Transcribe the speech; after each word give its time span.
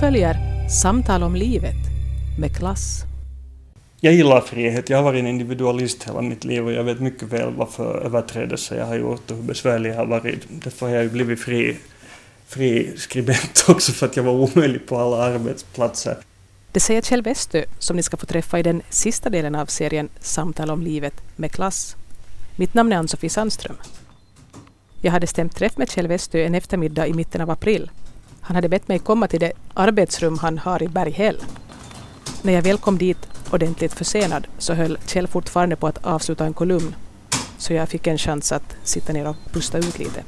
följer 0.00 0.68
Samtal 0.68 1.22
om 1.22 1.34
livet 1.34 1.76
med 2.38 2.56
klass. 2.56 3.02
Jag 4.00 4.14
gillar 4.14 4.40
frihet. 4.40 4.90
Jag 4.90 4.96
har 4.96 5.04
varit 5.04 5.20
en 5.20 5.26
individualist 5.26 6.08
hela 6.08 6.22
mitt 6.22 6.44
liv 6.44 6.66
och 6.66 6.72
jag 6.72 6.84
vet 6.84 7.00
mycket 7.00 7.32
väl 7.32 7.54
vad 7.54 7.70
för 7.70 8.04
överträdelser 8.04 8.76
jag 8.76 8.86
har 8.86 8.94
gjort 8.94 9.30
och 9.30 9.36
hur 9.36 9.44
besvärlig 9.44 9.90
jag 9.90 9.96
har 9.96 10.06
varit. 10.06 10.40
Därför 10.48 10.86
har 10.86 10.94
jag 10.94 11.04
ju 11.04 11.10
blivit 11.10 11.40
fri, 11.40 11.76
fri 12.46 12.92
skribent 12.96 13.64
också 13.68 13.92
för 13.92 14.06
att 14.06 14.16
jag 14.16 14.24
var 14.24 14.32
omöjlig 14.32 14.86
på 14.86 14.98
alla 14.98 15.16
arbetsplatser. 15.16 16.16
Det 16.72 16.80
säger 16.80 17.02
Kjell 17.02 17.22
Westö 17.22 17.64
som 17.78 17.96
ni 17.96 18.02
ska 18.02 18.16
få 18.16 18.26
träffa 18.26 18.58
i 18.58 18.62
den 18.62 18.82
sista 18.90 19.30
delen 19.30 19.54
av 19.54 19.66
serien 19.66 20.08
Samtal 20.20 20.70
om 20.70 20.82
livet 20.82 21.14
med 21.36 21.52
klass. 21.52 21.96
Mitt 22.56 22.74
namn 22.74 22.92
är 22.92 22.96
Ann-Sofie 22.96 23.30
Sandström. 23.30 23.76
Jag 25.00 25.12
hade 25.12 25.26
stämt 25.26 25.56
träff 25.56 25.76
med 25.76 25.90
Kjell 25.90 26.08
Westö 26.08 26.44
en 26.44 26.54
eftermiddag 26.54 27.06
i 27.06 27.12
mitten 27.12 27.40
av 27.40 27.50
april. 27.50 27.90
Han 28.46 28.56
hade 28.56 28.68
bett 28.68 28.88
mig 28.88 28.98
komma 28.98 29.28
till 29.28 29.40
det 29.40 29.52
arbetsrum 29.74 30.38
han 30.38 30.58
har 30.58 30.82
i 30.82 30.88
Berghäll. 30.88 31.36
När 32.42 32.52
jag 32.52 32.62
väl 32.62 32.78
kom 32.78 32.98
dit 32.98 33.18
ordentligt 33.50 33.92
försenad 33.92 34.46
så 34.58 34.74
höll 34.74 34.98
Kjell 35.06 35.26
fortfarande 35.26 35.76
på 35.76 35.86
att 35.86 36.06
avsluta 36.06 36.44
en 36.44 36.54
kolumn 36.54 36.94
så 37.58 37.72
jag 37.72 37.88
fick 37.88 38.06
en 38.06 38.18
chans 38.18 38.52
att 38.52 38.76
sitta 38.82 39.12
ner 39.12 39.28
och 39.28 39.36
pusta 39.52 39.78
ut 39.78 39.98
lite. 39.98 40.22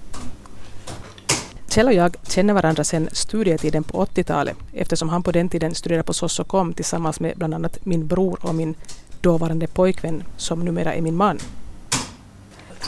Kjell 1.68 1.86
och 1.86 1.92
jag 1.92 2.16
känner 2.28 2.54
varandra 2.54 2.84
sedan 2.84 3.08
studietiden 3.12 3.84
på 3.84 4.04
80-talet 4.04 4.56
eftersom 4.72 5.08
han 5.08 5.22
på 5.22 5.32
den 5.32 5.48
tiden 5.48 5.74
studerade 5.74 6.02
på 6.02 6.12
Sossokom 6.12 6.72
tillsammans 6.72 7.20
med 7.20 7.36
bland 7.36 7.54
annat 7.54 7.84
min 7.84 8.06
bror 8.06 8.38
och 8.42 8.54
min 8.54 8.74
dåvarande 9.20 9.66
pojkvän 9.66 10.22
som 10.36 10.64
numera 10.64 10.94
är 10.94 11.00
min 11.00 11.16
man. 11.16 11.38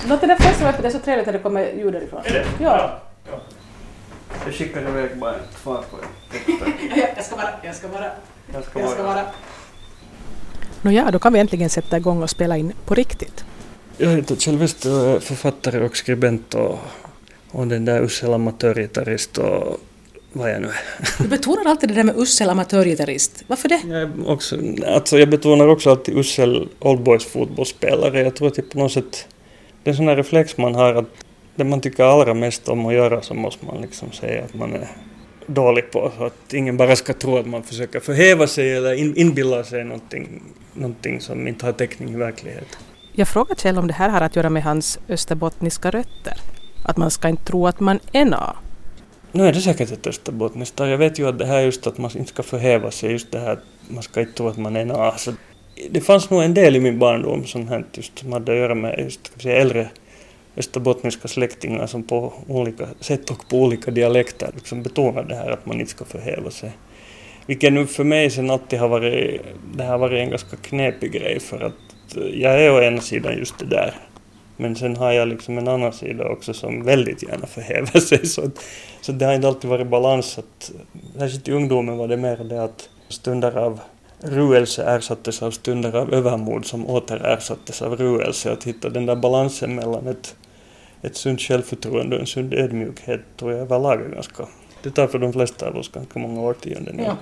Låt 0.09 0.20
det 0.20 0.27
där 0.27 0.37
festa 0.37 0.72
det 0.83 0.89
är 0.89 0.91
så 0.91 0.98
trevligt 0.98 1.28
att 1.28 1.34
det 1.34 1.39
kommer 1.39 1.72
ljud 1.72 1.92
därifrån. 1.92 2.20
Är 2.25 2.33
det? 2.33 2.47
Ja. 2.65 3.00
ja. 3.31 3.41
Jag 4.45 4.55
skickar 4.55 4.89
iväg 4.89 5.19
bara 5.19 5.36
ett 5.36 5.59
svar 5.62 5.84
på 5.91 5.97
det. 5.97 6.53
jag 7.17 7.25
ska 7.25 7.36
vara, 7.36 7.48
jag 7.62 7.75
ska 7.75 7.89
vara, 7.89 8.11
jag 8.53 8.64
ska 8.64 8.81
jag 8.81 8.91
ska 8.91 9.03
vara. 9.03 9.25
Nåja, 10.83 11.11
då 11.11 11.19
kan 11.19 11.33
vi 11.33 11.39
äntligen 11.39 11.70
sätta 11.70 11.97
igång 11.97 12.22
och 12.22 12.31
spela 12.31 12.56
in 12.56 12.72
på 12.87 12.95
riktigt. 12.95 13.45
Jag 13.97 14.11
heter 14.11 14.37
Kjell 14.37 14.59
Wester, 14.59 15.20
författare 15.20 15.84
och 15.84 15.97
skribent 15.97 16.55
och, 16.55 16.78
och 17.50 17.67
den 17.67 17.84
där 17.84 18.03
usel 18.03 18.33
amatörgitarrist 18.33 19.39
och 19.39 19.81
vad 20.33 20.50
jag 20.50 20.62
nu 20.62 20.69
är. 20.69 21.22
Du 21.22 21.28
betonar 21.28 21.70
alltid 21.70 21.89
det 21.89 21.94
där 21.94 22.05
med 22.05 22.19
usel 22.19 22.50
amatörgitarrist. 22.50 23.44
Varför 23.47 23.69
det? 23.69 23.81
Jag, 23.89 24.11
också, 24.27 24.59
alltså 24.87 25.19
jag 25.19 25.31
betonar 25.31 25.69
också 25.69 25.91
alltid 25.91 26.19
usel 26.19 26.69
oldboys 26.78 27.25
fotbollsspelare. 27.25 28.22
Jag 28.22 28.37
tror 28.37 28.48
att 28.48 28.55
det 28.55 28.62
på 28.62 28.78
något 28.78 28.92
sätt 28.92 29.27
det 29.83 29.91
är 29.91 29.92
en 29.92 29.97
sån 29.97 30.09
här 30.09 30.17
reflex 30.17 30.56
man 30.56 30.75
har 30.75 30.94
att 30.94 31.25
det 31.56 31.65
man 31.65 31.81
tycker 31.81 32.05
allra 32.05 32.34
mest 32.34 32.69
om 32.69 32.87
att 32.87 32.95
göra 32.95 33.23
så 33.23 33.34
måste 33.34 33.67
man 33.67 33.81
liksom 33.81 34.12
säga 34.12 34.45
att 34.45 34.55
man 34.55 34.75
är 34.75 34.89
dålig 35.47 35.91
på. 35.91 36.12
Så 36.19 36.25
att 36.25 36.55
ingen 36.55 36.77
bara 36.77 36.97
ska 36.97 37.12
tro 37.12 37.39
att 37.39 37.47
man 37.47 37.62
försöker 37.62 38.01
förhäva 38.01 38.47
sig 38.47 38.77
eller 38.77 38.93
in, 38.93 39.17
inbilla 39.17 39.65
sig 39.65 39.84
någonting, 39.84 40.43
någonting 40.75 41.21
som 41.21 41.48
inte 41.48 41.67
har 41.67 41.73
täckning 41.73 42.15
i 42.15 42.17
verkligheten. 42.17 42.78
Jag 43.12 43.28
frågade 43.28 43.61
Kjell 43.61 43.78
om 43.78 43.87
det 43.87 43.93
här 43.93 44.09
har 44.09 44.21
att 44.21 44.37
göra 44.37 44.51
med 44.51 44.62
hans 44.62 44.98
österbottniska 45.09 45.91
rötter. 45.91 46.37
Att 46.84 46.97
man 46.97 47.11
ska 47.11 47.28
inte 47.28 47.45
tro 47.45 47.67
att 47.67 47.81
man 47.81 48.01
är 48.12 48.25
nå. 48.25 48.56
Nu 49.33 49.47
är 49.47 49.53
det 49.53 49.61
säkert 49.61 49.93
ett 49.93 50.06
österbottniskt. 50.06 50.78
Jag 50.78 50.98
vet 50.98 51.19
ju 51.19 51.28
att 51.28 51.39
det 51.39 51.47
här 51.47 51.61
just 51.61 51.87
att 51.87 51.98
man 51.98 52.11
inte 52.17 52.31
ska 52.31 52.43
förhäva 52.43 52.91
sig, 52.91 53.11
just 53.12 53.33
det 53.33 53.39
här 53.39 53.53
att 53.53 53.65
man 53.89 54.03
ska 54.03 54.21
inte 54.21 54.33
tro 54.33 54.48
att 54.48 54.56
man 54.56 54.77
är 54.77 54.84
nå. 54.84 55.15
Så 55.17 55.33
det 55.91 56.01
fanns 56.01 56.31
nog 56.31 56.43
en 56.43 56.55
del 56.55 56.77
i 56.77 56.81
min 56.81 56.98
barndom 56.98 57.45
som 57.45 57.69
hänt 57.69 57.87
just 57.93 58.19
som 58.19 58.33
hade 58.33 58.53
att 58.53 58.59
göra 58.59 58.75
med 58.75 58.98
just, 58.98 59.43
säga, 59.43 59.56
äldre 59.56 59.91
österbottniska 60.56 61.29
släktingar 61.29 61.87
som 61.87 62.03
på 62.03 62.33
olika 62.49 62.88
sätt 63.00 63.31
och 63.31 63.49
på 63.49 63.56
olika 63.56 63.91
dialekter 63.91 64.50
liksom 64.55 64.83
betonar 64.83 65.22
det 65.22 65.34
här 65.34 65.50
att 65.50 65.66
man 65.66 65.81
inte 65.81 65.91
ska 65.91 66.05
förhäva 66.05 66.50
sig. 66.50 66.72
Vilket 67.47 67.72
nu 67.72 67.87
för 67.87 68.05
mig 68.05 68.31
sen 68.31 68.50
alltid 68.50 68.78
har 68.78 68.88
varit, 68.88 69.41
det 69.75 69.84
har 69.84 69.99
varit 69.99 70.19
en 70.19 70.31
ganska 70.31 70.56
knepig 70.56 71.12
grej 71.12 71.41
för 71.41 71.61
att 71.61 72.16
jag 72.33 72.62
är 72.62 72.72
å 72.72 72.83
ena 72.83 73.00
sidan 73.00 73.38
just 73.38 73.59
det 73.59 73.66
där. 73.66 73.94
Men 74.56 74.77
sen 74.77 74.97
har 74.97 75.12
jag 75.12 75.28
liksom 75.28 75.59
en 75.59 75.69
annan 75.69 75.93
sida 75.93 76.28
också 76.28 76.55
som 76.55 76.84
väldigt 76.84 77.22
gärna 77.22 77.47
förhäver 77.47 78.00
sig. 78.00 78.27
Så, 78.27 78.44
att, 78.44 78.65
så 79.00 79.12
det 79.12 79.25
har 79.25 79.34
inte 79.34 79.49
alltid 79.49 79.71
varit 79.71 79.87
balans. 79.87 80.38
Att, 80.38 80.72
särskilt 81.19 81.49
i 81.49 81.53
ungdomen 81.53 81.97
var 81.97 82.09
det 82.09 82.17
mer 82.17 82.37
det 82.37 82.65
att 82.65 82.88
stunder 83.09 83.59
av 83.59 83.81
ruelse 84.22 84.84
ersattes 84.84 85.42
av 85.42 85.50
stunder 85.50 85.97
av 85.97 86.14
övermod 86.14 86.66
som 86.66 86.86
åter 86.86 87.26
ersattes 87.26 87.82
av 87.82 87.97
ruelse. 87.97 88.53
Att 88.53 88.64
hitta 88.64 88.91
den 88.91 89.06
där 89.06 89.16
balansen 89.16 89.75
mellan 89.75 90.06
ett, 90.06 90.36
ett 91.03 91.16
sunt 91.16 91.41
självförtroende 91.41 92.16
och 92.16 92.20
en 92.20 92.26
sund 92.26 92.54
ödmjukhet 92.54 93.20
tror 93.36 93.53
jag 93.53 93.60
överlag 93.60 94.00
är 94.00 94.08
ganska... 94.08 94.47
Det 94.82 94.91
tar 94.91 95.06
för 95.06 95.19
de 95.19 95.32
flesta 95.32 95.69
av 95.69 95.76
oss 95.76 95.88
ganska 95.88 96.19
många 96.19 96.41
årtionden. 96.41 97.00
Ja. 97.06 97.16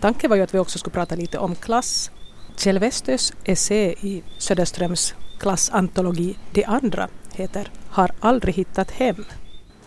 Tanken 0.00 0.30
var 0.30 0.36
ju 0.36 0.42
att 0.42 0.54
vi 0.54 0.58
också 0.58 0.78
skulle 0.78 0.94
prata 0.94 1.14
lite 1.14 1.38
om 1.38 1.54
klass. 1.54 2.10
Kjell 2.56 2.78
Westös 2.78 3.32
essä 3.44 3.74
i 3.74 4.22
Söderströms 4.38 5.14
klassantologi 5.38 6.36
De 6.52 6.64
andra 6.64 7.08
heter 7.34 7.70
Har 7.88 8.10
aldrig 8.20 8.54
hittat 8.54 8.90
hem. 8.90 9.24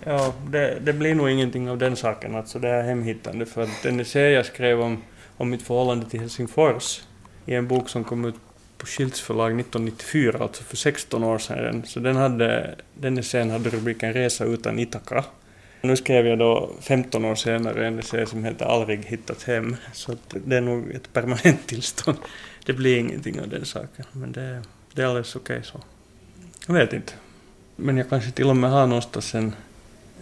Ja, 0.03 0.33
det, 0.47 0.79
det 0.81 0.93
blir 0.93 1.15
nog 1.15 1.29
ingenting 1.29 1.69
av 1.69 1.77
den 1.77 1.95
saken, 1.95 2.35
alltså 2.35 2.59
det 2.59 2.67
här 2.67 2.83
hemhittande, 2.83 3.45
för 3.45 3.63
att 3.63 3.83
den 3.83 3.99
essä 3.99 4.19
jag 4.19 4.45
skrev 4.45 4.81
om 4.81 5.03
om 5.41 5.49
mitt 5.49 5.61
förhållande 5.61 6.09
till 6.09 6.19
Helsingfors 6.19 7.01
i 7.45 7.53
en 7.53 7.67
bok 7.67 7.89
som 7.89 8.03
kom 8.03 8.25
ut 8.25 8.35
på 8.77 8.85
Schilds 8.85 9.21
förlag 9.21 9.59
1994, 9.59 10.37
alltså 10.41 10.63
för 10.63 10.77
16 10.77 11.23
år 11.23 11.37
sedan. 11.37 11.83
Så 11.85 11.99
den, 11.99 12.15
hade, 12.15 12.75
den 12.93 13.17
essän 13.17 13.49
hade 13.49 13.69
rubriken 13.69 14.13
Resa 14.13 14.45
utan 14.45 14.79
Itaka. 14.79 15.25
Nu 15.81 15.95
skrev 15.95 16.27
jag 16.27 16.39
då 16.39 16.69
15 16.81 17.25
år 17.25 17.35
senare 17.35 17.87
en 17.87 17.99
essä 17.99 18.25
som 18.25 18.43
heter 18.43 18.65
Aldrig 18.65 19.05
hittat 19.05 19.43
hem, 19.43 19.75
så 19.93 20.15
det 20.45 20.57
är 20.57 20.61
nog 20.61 20.91
ett 20.91 21.13
permanent 21.13 21.59
tillstånd. 21.67 22.17
Det 22.65 22.73
blir 22.73 22.97
ingenting 22.97 23.41
av 23.41 23.47
den 23.49 23.65
saken, 23.65 24.05
men 24.11 24.31
det, 24.31 24.61
det 24.93 25.01
är 25.01 25.05
alldeles 25.05 25.35
okej 25.35 25.57
okay 25.57 25.71
så. 25.71 25.81
Jag 26.67 26.73
vet 26.73 26.93
inte. 26.93 27.13
Men 27.75 27.97
jag 27.97 28.09
kanske 28.09 28.31
till 28.31 28.49
och 28.49 28.57
med 28.57 28.71
har 28.71 28.87
någonstans 28.87 29.35
en, 29.35 29.53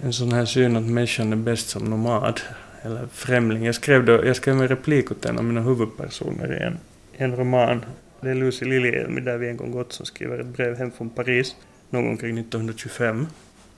en 0.01 0.13
sån 0.13 0.31
här 0.31 0.45
syn 0.45 0.75
att 0.75 0.83
människan 0.83 1.31
är 1.31 1.37
bäst 1.37 1.69
som 1.69 1.85
nomad 1.85 2.41
eller 2.81 3.07
främling. 3.11 3.65
Jag 3.65 3.75
skrev, 3.75 4.05
då, 4.05 4.25
jag 4.25 4.35
skrev 4.35 4.61
en 4.61 4.67
replik 4.67 5.11
åt 5.11 5.25
en 5.25 5.37
av 5.37 5.43
mina 5.43 5.61
huvudpersoner 5.61 6.57
i 6.61 6.63
en, 6.63 6.77
en 7.17 7.35
roman. 7.35 7.85
Det 8.21 8.29
är 8.29 8.35
Lucy 8.35 8.65
Liljehelmi 8.65 9.21
där 9.21 9.37
vi 9.37 9.49
en 9.49 9.57
gång 9.57 9.71
gått 9.71 9.93
som 9.93 10.05
skriver 10.05 10.39
ett 10.39 10.45
brev 10.45 10.77
hem 10.77 10.91
från 10.91 11.09
Paris 11.09 11.55
någon 11.89 12.05
gång 12.05 12.17
kring 12.17 12.37
1925. 12.37 13.27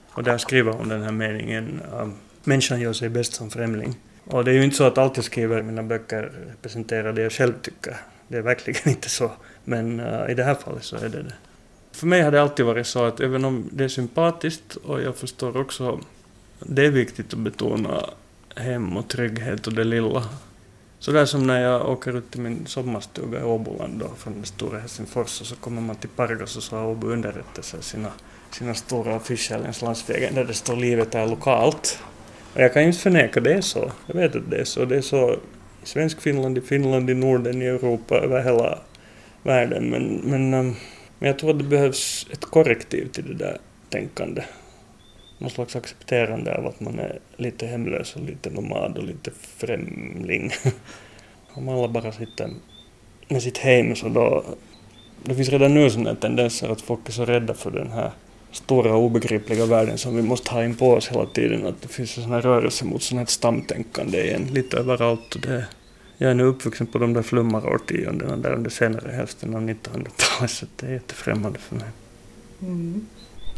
Och 0.10 0.24
där 0.24 0.38
skriver 0.38 0.72
hon 0.72 0.90
den 0.90 1.04
här 1.04 1.12
meningen 1.12 1.82
Människan 2.44 2.82
gör 2.82 2.94
sig 2.94 3.10
bäst 3.10 3.34
som 3.34 3.50
främling. 3.50 3.96
Och 4.26 4.46
det 4.46 4.52
är 4.52 4.56
ju 4.56 4.64
inte 4.64 4.76
så 4.76 4.84
att 4.84 4.98
allt 4.98 5.18
jag 5.18 5.26
skriver 5.26 5.60
i 5.60 5.64
mina 5.64 5.84
böcker 5.84 6.32
representerar 6.50 7.14
det 7.14 7.22
jag 7.22 7.32
själv 7.32 7.54
tycker. 7.62 7.98
Det 8.28 8.38
är 8.38 8.42
verkligen 8.42 8.90
inte 8.90 9.10
så. 9.10 9.32
Men 9.64 10.00
uh, 10.00 10.32
i 10.32 10.34
det 10.34 10.44
här 10.44 10.56
fallet 10.56 10.84
så 10.84 10.96
är 10.96 11.10
det 11.10 11.24
det. 11.24 11.34
För 11.92 12.08
mig 12.08 12.22
har 12.22 12.32
det 12.32 12.42
alltid 12.42 12.66
varit 12.66 12.88
så 12.88 13.04
att 13.04 13.20
även 13.20 13.46
om 13.46 13.70
det 13.72 13.84
är 13.84 13.88
sympatiskt 13.88 14.76
och 14.76 15.02
jag 15.02 15.16
förstår 15.16 15.58
också 15.58 16.00
det 16.60 16.86
är 16.86 16.92
viktigt 16.92 17.34
att 17.34 17.40
betona 17.40 18.06
hem 18.56 18.98
och 18.98 19.08
trygghet 19.08 19.68
och 19.68 19.74
det 19.74 19.84
lilla. 19.84 20.24
Så 21.00 21.12
där 21.12 21.26
som 21.26 21.48
när 21.48 21.62
jag 21.62 21.90
åker 21.90 22.18
ut 22.18 22.32
till 22.32 22.42
min 22.42 22.66
sommarstuga 22.66 23.40
i 23.40 23.44
Åboland 23.44 24.00
då, 24.00 24.10
från 24.18 24.34
den 24.34 24.46
stora 24.46 24.80
Helsingfors 24.80 25.42
och 25.42 25.48
så 25.48 25.56
kommer 25.56 25.82
man 25.82 25.96
till 25.96 26.10
Pargas 26.10 26.58
och 26.58 26.64
så 26.64 26.76
har 26.76 26.86
Åbo 26.86 27.08
underrättelse 27.08 27.82
sina, 27.82 28.12
sina 28.52 28.74
stora 28.74 29.16
affischer 29.16 29.60
längs 29.60 29.82
landsvägen 29.82 30.36
där 30.36 30.44
det 30.44 30.54
står 30.54 30.76
livet 30.76 31.16
är 31.16 31.28
lokalt. 31.28 32.00
Och 32.54 32.62
jag 32.62 32.74
kan 32.74 32.82
ju 32.82 32.88
inte 32.88 33.00
förneka 33.00 33.40
det 33.40 33.54
är 33.54 33.62
så. 33.62 33.92
Jag 34.08 34.16
vet 34.16 34.36
att 34.36 34.50
det 34.50 34.58
är 34.58 34.66
så. 34.66 34.86
Det 34.86 34.98
är 34.98 35.02
så 35.02 35.34
i 35.84 35.86
svensk 35.86 36.22
Finland, 36.22 36.58
i 36.58 36.62
Finland, 36.62 37.10
i 37.10 37.14
Norden, 37.14 37.62
i 37.62 37.66
Europa, 37.66 38.16
över 38.16 38.44
hela 38.44 38.80
världen. 39.44 39.90
Men, 39.90 40.22
men, 40.24 40.54
ehm, 40.54 40.76
men 41.20 41.28
jag 41.28 41.40
tror 41.40 41.50
att 41.50 41.58
det 41.58 41.66
behövs 41.66 42.28
ett 42.32 42.46
korrektiv 42.46 43.08
till 43.12 43.28
det 43.28 43.46
där 43.46 43.58
tänkandet 43.90 44.46
någon 45.42 45.50
slags 45.50 45.76
accepterande 45.76 46.58
av 46.58 46.68
att 46.68 46.80
man 46.80 47.00
är 47.00 47.20
lite 47.38 47.66
hemlös 47.66 48.16
och 48.16 48.22
lite 48.22 48.50
nomad 48.50 48.98
och 48.98 49.04
lite 49.04 49.32
främling. 49.58 50.52
Om 51.54 51.70
alla 51.70 51.88
bara 51.88 52.12
sitter 52.12 52.50
med 53.28 53.44
sitt 53.44 53.58
hem 53.58 53.96
så 53.96 54.10
då, 54.10 54.44
det 55.24 55.36
finns 55.36 55.50
redan 55.50 55.74
nu 55.74 55.90
sådana 55.90 56.16
tendenser 56.16 56.70
att 56.70 56.82
folk 56.82 57.08
är 57.08 57.12
så 57.12 57.26
rädda 57.26 57.54
för 57.54 57.72
den 57.72 57.92
här 57.92 58.12
stora 58.52 58.96
obegripliga 58.96 59.66
världen 59.66 59.98
som 59.98 60.16
vi 60.16 60.22
måste 60.22 60.52
ha 60.52 60.64
in 60.64 60.76
på 60.76 60.92
oss 60.92 61.08
hela 61.12 61.26
tiden. 61.26 61.68
Att 61.68 61.82
det 61.82 61.88
finns 61.88 62.18
en 62.18 62.24
sån 62.24 62.32
här 62.32 62.42
rörelse 62.42 62.86
mot 62.86 63.04
sånt 63.04 63.20
här 63.20 63.26
stamtänkande 63.26 64.24
igen, 64.24 64.48
lite 64.52 64.78
överallt. 64.78 65.36
Och 65.36 65.42
det, 65.42 65.66
jag 66.18 66.32
är 66.32 66.36
nu 66.36 66.44
uppvuxen 66.44 66.88
på 66.88 66.98
de 66.98 67.14
där 67.14 67.22
flummarårtiondena 67.22 68.38
där 68.38 68.54
under 68.54 68.70
senare 68.70 69.12
hälften 69.12 69.56
av 69.56 69.62
1900-talet 69.62 70.52
så 70.52 70.66
det 70.76 70.88
är 70.88 70.92
jättefrämmande 70.92 71.60
för 71.60 71.76
mig. 71.76 71.88
Mm. 72.62 73.08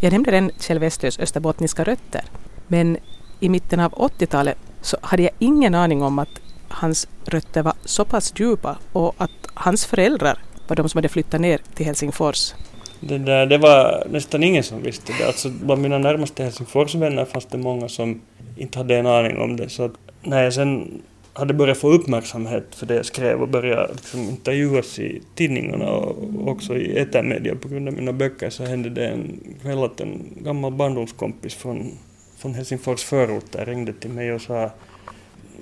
Jag 0.03 0.13
nämnde 0.13 0.31
den 0.31 0.51
Kjell 0.59 0.79
Westlös 0.79 1.19
österbottniska 1.19 1.83
rötter. 1.83 2.21
Men 2.67 2.97
i 3.39 3.49
mitten 3.49 3.79
av 3.79 3.91
80-talet 3.91 4.57
så 4.81 4.97
hade 5.01 5.23
jag 5.23 5.31
ingen 5.39 5.75
aning 5.75 6.01
om 6.01 6.19
att 6.19 6.29
hans 6.67 7.07
rötter 7.25 7.63
var 7.63 7.73
så 7.85 8.05
pass 8.05 8.33
djupa 8.35 8.77
och 8.93 9.15
att 9.17 9.31
hans 9.53 9.85
föräldrar 9.85 10.39
var 10.67 10.75
de 10.75 10.89
som 10.89 10.97
hade 10.97 11.09
flyttat 11.09 11.41
ner 11.41 11.61
till 11.75 11.85
Helsingfors. 11.85 12.53
Det, 12.99 13.17
där, 13.17 13.45
det 13.45 13.57
var 13.57 14.07
nästan 14.09 14.43
ingen 14.43 14.63
som 14.63 14.81
visste 14.81 15.13
det. 15.19 15.27
Alltså, 15.27 15.49
bland 15.49 15.81
mina 15.81 15.97
närmaste 15.97 16.43
Helsingforsvänner 16.43 17.25
fanns 17.25 17.45
det 17.45 17.57
många 17.57 17.89
som 17.89 18.21
inte 18.57 18.77
hade 18.77 18.97
en 18.97 19.07
aning 19.07 19.37
om 19.37 19.57
det. 19.57 19.69
Så 19.69 19.83
att 19.83 19.93
när 20.21 20.43
jag 20.43 20.53
sen 20.53 21.01
hade 21.33 21.53
börjat 21.53 21.77
få 21.77 21.91
uppmärksamhet 21.91 22.75
för 22.75 22.85
det 22.85 22.95
jag 22.95 23.05
skrev 23.05 23.41
och 23.41 23.47
började 23.47 23.93
liksom 23.93 24.19
intervjuas 24.19 24.99
i 24.99 25.21
tidningarna 25.35 25.89
och 25.91 26.47
också 26.47 26.75
i 26.75 26.97
etermedia 26.97 27.55
på 27.55 27.67
grund 27.67 27.87
av 27.87 27.93
mina 27.93 28.13
böcker 28.13 28.49
så 28.49 28.65
hände 28.65 28.89
det 28.89 29.07
en 29.07 29.39
kväll 29.61 29.83
att 29.83 30.01
en 30.01 30.37
gammal 30.43 30.73
barndomskompis 30.73 31.55
från, 31.55 31.91
från 32.37 32.53
Helsingfors 32.53 33.03
förort 33.03 33.55
ringde 33.55 33.93
till 33.93 34.09
mig 34.09 34.33
och 34.33 34.41
sa 34.41 34.71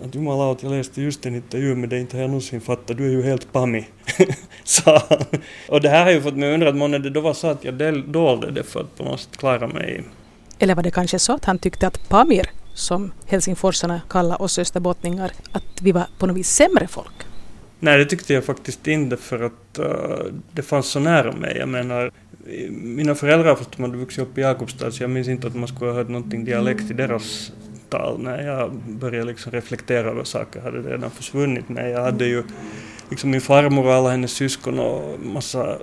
att 0.04 0.16
jumalauta, 0.16 0.68
jag 0.68 0.78
läste 0.78 1.02
just 1.02 1.26
en 1.26 1.36
intervju 1.36 1.76
med 1.76 1.90
dig, 1.90 2.00
inte 2.00 2.18
har 2.18 2.22
jag 2.22 2.30
någonsin 2.30 2.62
fattat, 2.62 2.98
du 2.98 3.06
är 3.06 3.10
ju 3.10 3.24
helt 3.24 3.54
pammi, 3.54 3.86
sa 4.64 5.02
han. 5.10 5.42
Och 5.70 5.82
det 5.82 5.90
här 5.90 6.04
har 6.04 6.12
ju 6.12 6.22
fått 6.22 6.36
mig 6.36 6.50
att 6.50 6.54
undra 6.54 6.70
att 6.70 6.76
månne 6.76 6.98
det 6.98 7.10
då 7.10 7.22
var 7.22 7.34
så 7.34 7.48
att 7.48 7.64
jag 7.64 8.04
dolde 8.08 8.52
det 8.52 8.64
för 8.64 8.80
att 8.80 8.98
på 8.98 9.04
något 9.04 9.20
sätt 9.20 9.38
klara 9.38 9.68
mig. 9.68 10.04
Eller 10.60 10.76
var 10.76 10.84
det 10.84 10.92
kanske 10.92 11.20
så 11.20 11.34
att 11.34 11.46
han 11.46 11.60
tyckte 11.60 11.88
att 11.88 12.10
pamir 12.10 12.50
som 12.74 13.12
helsingforsarna 13.26 14.02
kallar 14.10 14.42
oss 14.42 14.60
österbottningar, 14.60 15.32
att 15.52 15.82
vi 15.82 15.92
var 15.92 16.08
på 16.18 16.26
något 16.26 16.38
vis 16.38 16.50
sämre 16.50 16.88
folk? 16.88 17.14
Nej, 17.80 17.98
det 17.98 18.06
tyckte 18.06 18.34
jag 18.34 18.46
faktiskt 18.46 18.88
inte 18.88 19.18
för 19.18 19.44
att 19.44 19.80
uh, 19.80 20.34
det 20.52 20.62
fanns 20.62 20.88
så 20.88 21.00
nära 21.00 21.32
mig. 21.32 21.58
Jag 21.58 21.70
menar, 21.70 22.12
mina 22.72 23.16
föräldrar 23.16 23.56
fast 23.56 23.72
de 23.78 23.84
hade 23.84 23.98
vuxit 23.98 24.20
upp 24.20 24.38
i 24.38 24.42
Jakobstad 24.42 24.92
så 24.92 25.04
jag 25.04 25.10
minns 25.10 25.28
inte 25.28 25.48
att 25.48 25.56
man 25.56 25.68
skulle 25.68 25.92
ha 25.92 25.98
hört 25.98 26.10
någonting 26.10 26.46
dialekt 26.46 26.92
i 26.92 26.94
deras 26.94 27.52
tal. 27.90 28.20
När 28.20 28.44
jag 28.44 28.72
började 28.74 29.26
liksom 29.26 29.52
reflektera 29.52 30.10
över 30.10 30.24
saker 30.24 30.62
hade 30.62 30.82
det 30.82 30.90
redan 30.90 31.12
försvunnit. 31.12 31.70
Men 31.70 31.90
jag 31.90 32.04
hade 32.04 32.26
ju 32.26 32.44
liksom 33.10 33.32
min 33.32 33.42
farmor 33.42 33.86
och 33.86 33.94
alla 33.94 34.10
hennes 34.10 34.32
syskon 34.32 34.80
och 34.80 35.20
massa 35.20 35.78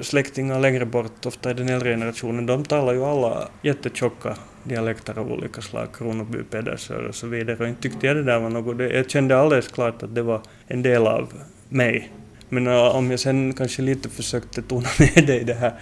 släktingar 0.00 0.60
längre 0.60 0.86
bort, 0.86 1.26
ofta 1.26 1.50
i 1.50 1.54
den 1.54 1.68
äldre 1.68 1.90
generationen, 1.90 2.46
de 2.46 2.64
talar 2.64 2.92
ju 2.92 3.04
alla 3.04 3.48
jättetjocka 3.62 4.36
dialekter 4.68 5.18
av 5.18 5.32
olika 5.32 5.60
slag, 5.62 5.88
Kronoby, 5.94 6.38
Pedersör 6.50 7.08
och 7.08 7.14
så 7.14 7.26
vidare. 7.26 7.56
Och 7.60 7.68
inte 7.68 7.82
tyckte 7.82 8.06
jag 8.06 8.16
det 8.16 8.22
där 8.22 8.40
var 8.40 8.50
något, 8.50 8.92
jag 8.92 9.10
kände 9.10 9.38
alldeles 9.38 9.68
klart 9.68 10.02
att 10.02 10.14
det 10.14 10.22
var 10.22 10.40
en 10.66 10.82
del 10.82 11.06
av 11.06 11.32
mig. 11.68 12.12
Men 12.48 12.68
om 12.68 13.10
jag 13.10 13.20
sen 13.20 13.52
kanske 13.52 13.82
lite 13.82 14.08
försökte 14.08 14.62
tona 14.62 14.88
ner 14.98 15.26
det 15.26 15.40
i 15.40 15.44
det 15.44 15.54
här 15.54 15.72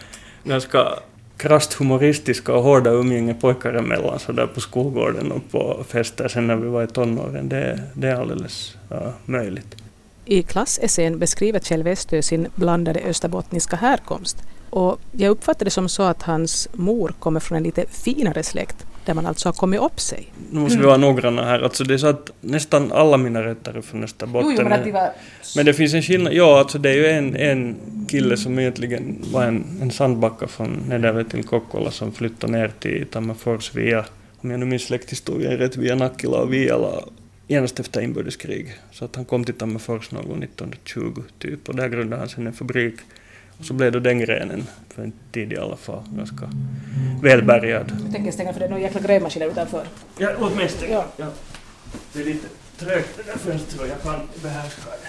ganska 0.44 0.88
krasst 1.36 1.72
humoristiska 1.72 2.54
och 2.54 2.62
hårda 2.62 2.90
umgänge 2.90 3.34
pojkar 3.34 3.74
emellan 3.74 4.18
så 4.18 4.32
där 4.32 4.46
på 4.46 4.60
skolgården 4.60 5.32
och 5.32 5.50
på 5.50 5.84
fester 5.88 6.28
sen 6.28 6.46
när 6.46 6.56
vi 6.56 6.68
var 6.68 6.82
i 6.82 6.86
tonåren, 6.86 7.48
det, 7.48 7.82
det 7.94 8.08
är 8.08 8.14
alldeles 8.14 8.76
ja, 8.88 9.12
möjligt. 9.24 9.76
I 10.24 10.42
klassessän 10.42 11.18
beskriver 11.18 11.60
Kjell 11.60 11.82
Westö 11.82 12.22
sin 12.22 12.48
blandade 12.54 13.00
österbottniska 13.00 13.76
härkomst. 13.76 14.42
Och 14.76 15.00
jag 15.12 15.30
uppfattar 15.30 15.64
det 15.64 15.70
som 15.70 15.88
så 15.88 16.02
att 16.02 16.22
hans 16.22 16.68
mor 16.72 17.14
kommer 17.18 17.40
från 17.40 17.56
en 17.56 17.62
lite 17.62 17.84
finare 17.90 18.42
släkt 18.42 18.86
där 19.04 19.14
man 19.14 19.26
alltså 19.26 19.48
har 19.48 19.52
kommit 19.52 19.80
upp 19.80 20.00
sig. 20.00 20.32
Nu 20.50 20.60
måste 20.60 20.78
vi 20.78 20.84
vara 20.84 20.96
noggranna 20.96 21.44
här. 21.44 21.60
Alltså 21.60 21.84
det 21.84 21.94
är 21.94 21.98
så 21.98 22.06
att 22.06 22.30
nästan 22.40 22.92
alla 22.92 23.16
mina 23.16 23.42
rötter 23.42 23.74
är 23.74 23.80
från 23.80 24.04
Österbotten. 24.04 24.50
Jo, 24.50 24.56
jo, 24.58 24.64
men, 24.64 24.72
att 24.72 24.84
de 24.84 24.92
var... 24.92 25.10
men 25.56 25.66
det 25.66 25.74
finns 25.74 25.94
en 25.94 26.02
skillnad. 26.02 26.32
Ja, 26.32 26.58
alltså 26.58 26.78
det 26.78 26.90
är 26.90 26.94
ju 26.94 27.06
en, 27.06 27.36
en 27.36 27.76
kille 28.08 28.36
som 28.36 28.58
egentligen 28.58 29.24
var 29.32 29.44
en, 29.44 29.64
en 29.82 29.90
sandbacka 29.90 30.46
från 30.46 30.84
Nederve 30.88 31.24
till 31.24 31.44
Kokkola 31.44 31.90
som 31.90 32.12
flyttade 32.12 32.52
ner 32.52 32.72
till 32.78 33.06
Tammerfors 33.06 33.74
via, 33.74 34.04
om 34.40 34.50
jag 34.50 34.60
nu 34.60 34.66
minns 34.66 34.82
släkthistorien 34.82 35.58
rätt, 35.58 35.76
via 35.76 35.94
Nackila 35.94 36.38
och 36.38 36.52
Viala 36.52 37.02
genast 37.48 37.80
efter 37.80 38.00
inbördeskrig. 38.00 38.74
Så 38.92 39.04
att 39.04 39.16
han 39.16 39.24
kom 39.24 39.44
till 39.44 39.54
Tammerfors 39.54 40.10
någon 40.10 40.42
1920 40.42 41.22
typ 41.38 41.68
och 41.68 41.76
där 41.76 41.88
grundade 41.88 42.20
han 42.20 42.28
sen 42.28 42.46
en 42.46 42.52
fabrik. 42.52 42.94
Så 43.60 43.74
blev 43.74 43.92
då 43.92 43.98
den 43.98 44.18
grenen, 44.18 44.66
för 44.88 45.02
en 45.02 45.12
tid 45.32 45.52
i 45.52 45.56
alla 45.56 45.76
fall, 45.76 46.02
ganska 46.16 46.50
välbärgad. 47.22 47.92
Jag 48.04 48.12
tänker 48.12 48.32
stänga 48.32 48.52
för 48.52 48.60
det 48.60 48.66
är 48.66 48.70
någon 48.70 48.80
jäkla 48.80 49.00
grävmaskiner 49.00 49.46
utanför. 49.46 49.86
Ja, 50.18 50.30
stänga. 50.68 50.92
Ja. 50.92 51.04
ja. 51.16 51.26
Det 52.12 52.20
är 52.20 52.24
lite 52.24 52.48
trögt 52.76 53.16
det 53.16 53.22
där 53.22 53.38
fönstret 53.38 53.80
och 53.80 53.88
jag 53.88 54.02
kan 54.02 54.20
behärska 54.42 54.90
det. 54.90 55.08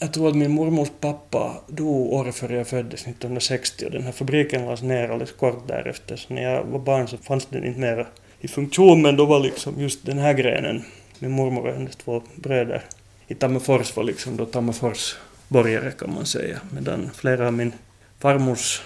Jag 0.00 0.12
tror 0.12 0.28
att 0.28 0.36
min 0.36 0.50
mormors 0.50 0.88
pappa 1.00 1.62
dog 1.66 2.12
året 2.12 2.34
före 2.34 2.56
jag 2.56 2.66
föddes, 2.66 3.02
1960, 3.02 3.84
och 3.86 3.90
den 3.90 4.02
här 4.02 4.12
fabriken 4.12 4.64
lades 4.64 4.82
ner 4.82 5.08
alldeles 5.08 5.32
kort 5.32 5.68
därefter. 5.68 6.16
Så 6.16 6.34
när 6.34 6.42
jag 6.42 6.64
var 6.64 6.78
barn 6.78 7.08
så 7.08 7.16
fanns 7.16 7.46
den 7.46 7.64
inte 7.64 7.80
mer 7.80 8.06
i 8.40 8.48
funktion, 8.48 9.02
men 9.02 9.16
då 9.16 9.26
var 9.26 9.40
liksom 9.40 9.80
just 9.80 10.06
den 10.06 10.18
här 10.18 10.32
grenen, 10.32 10.84
min 11.18 11.30
mormor 11.30 11.66
och 11.66 11.74
hennes 11.74 11.96
två 11.96 12.22
bröder, 12.36 12.82
i 13.28 13.34
Tammerfors 13.34 13.96
var 13.96 14.04
liksom 14.04 14.36
då 14.36 14.46
Tammerfors 14.46 15.16
borgare 15.48 15.90
kan 15.90 16.14
man 16.14 16.26
säga, 16.26 16.60
medan 16.70 17.10
flera 17.14 17.46
av 17.46 17.52
min 17.52 17.72
farmors 18.18 18.82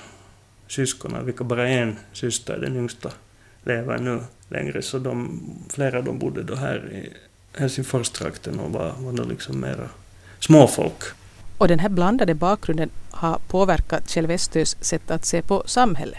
syskon, 0.68 1.26
vilka 1.26 1.44
bara 1.44 1.68
en 1.68 1.96
syster, 2.12 2.58
den 2.58 2.76
yngsta, 2.76 3.10
lever 3.64 3.98
nu 3.98 4.20
längre, 4.48 4.82
så 4.82 4.98
de, 4.98 5.40
flera 5.70 5.98
av 5.98 6.04
dem 6.04 6.18
bodde 6.18 6.42
då 6.42 6.54
här 6.54 6.92
i 6.92 7.12
Helsingforstrakten 7.58 8.60
och 8.60 8.72
var, 8.72 8.92
var 8.98 9.12
då 9.12 9.24
liksom 9.24 9.60
mera 9.60 9.88
småfolk. 10.38 11.02
Och 11.58 11.68
den 11.68 11.78
här 11.78 11.88
blandade 11.88 12.34
bakgrunden 12.34 12.90
har 13.10 13.38
påverkat 13.48 14.10
Kjell 14.10 14.26
Westös 14.26 14.76
sätt 14.80 15.10
att 15.10 15.24
se 15.24 15.42
på 15.42 15.62
samhället? 15.66 16.18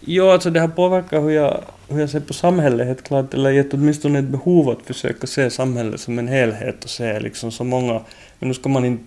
Ja, 0.00 0.32
alltså 0.32 0.50
det 0.50 0.60
har 0.60 0.68
påverkat 0.68 1.22
hur 1.22 1.30
jag, 1.30 1.64
hur 1.90 2.00
jag 2.00 2.10
ser 2.10 2.20
på 2.20 2.32
samhället 2.32 2.86
helt 2.86 3.02
klart, 3.02 3.34
eller 3.34 3.50
gett 3.50 3.74
åtminstone 3.74 4.18
ett 4.18 4.24
behov 4.24 4.70
att 4.70 4.86
försöka 4.86 5.26
se 5.26 5.50
samhället 5.50 6.00
som 6.00 6.18
en 6.18 6.28
helhet 6.28 6.84
och 6.84 6.90
se 6.90 7.20
liksom 7.20 7.52
så 7.52 7.64
många, 7.64 8.00
men 8.38 8.48
nu 8.48 8.54
ska 8.54 8.68
man 8.68 8.84
inte 8.84 9.04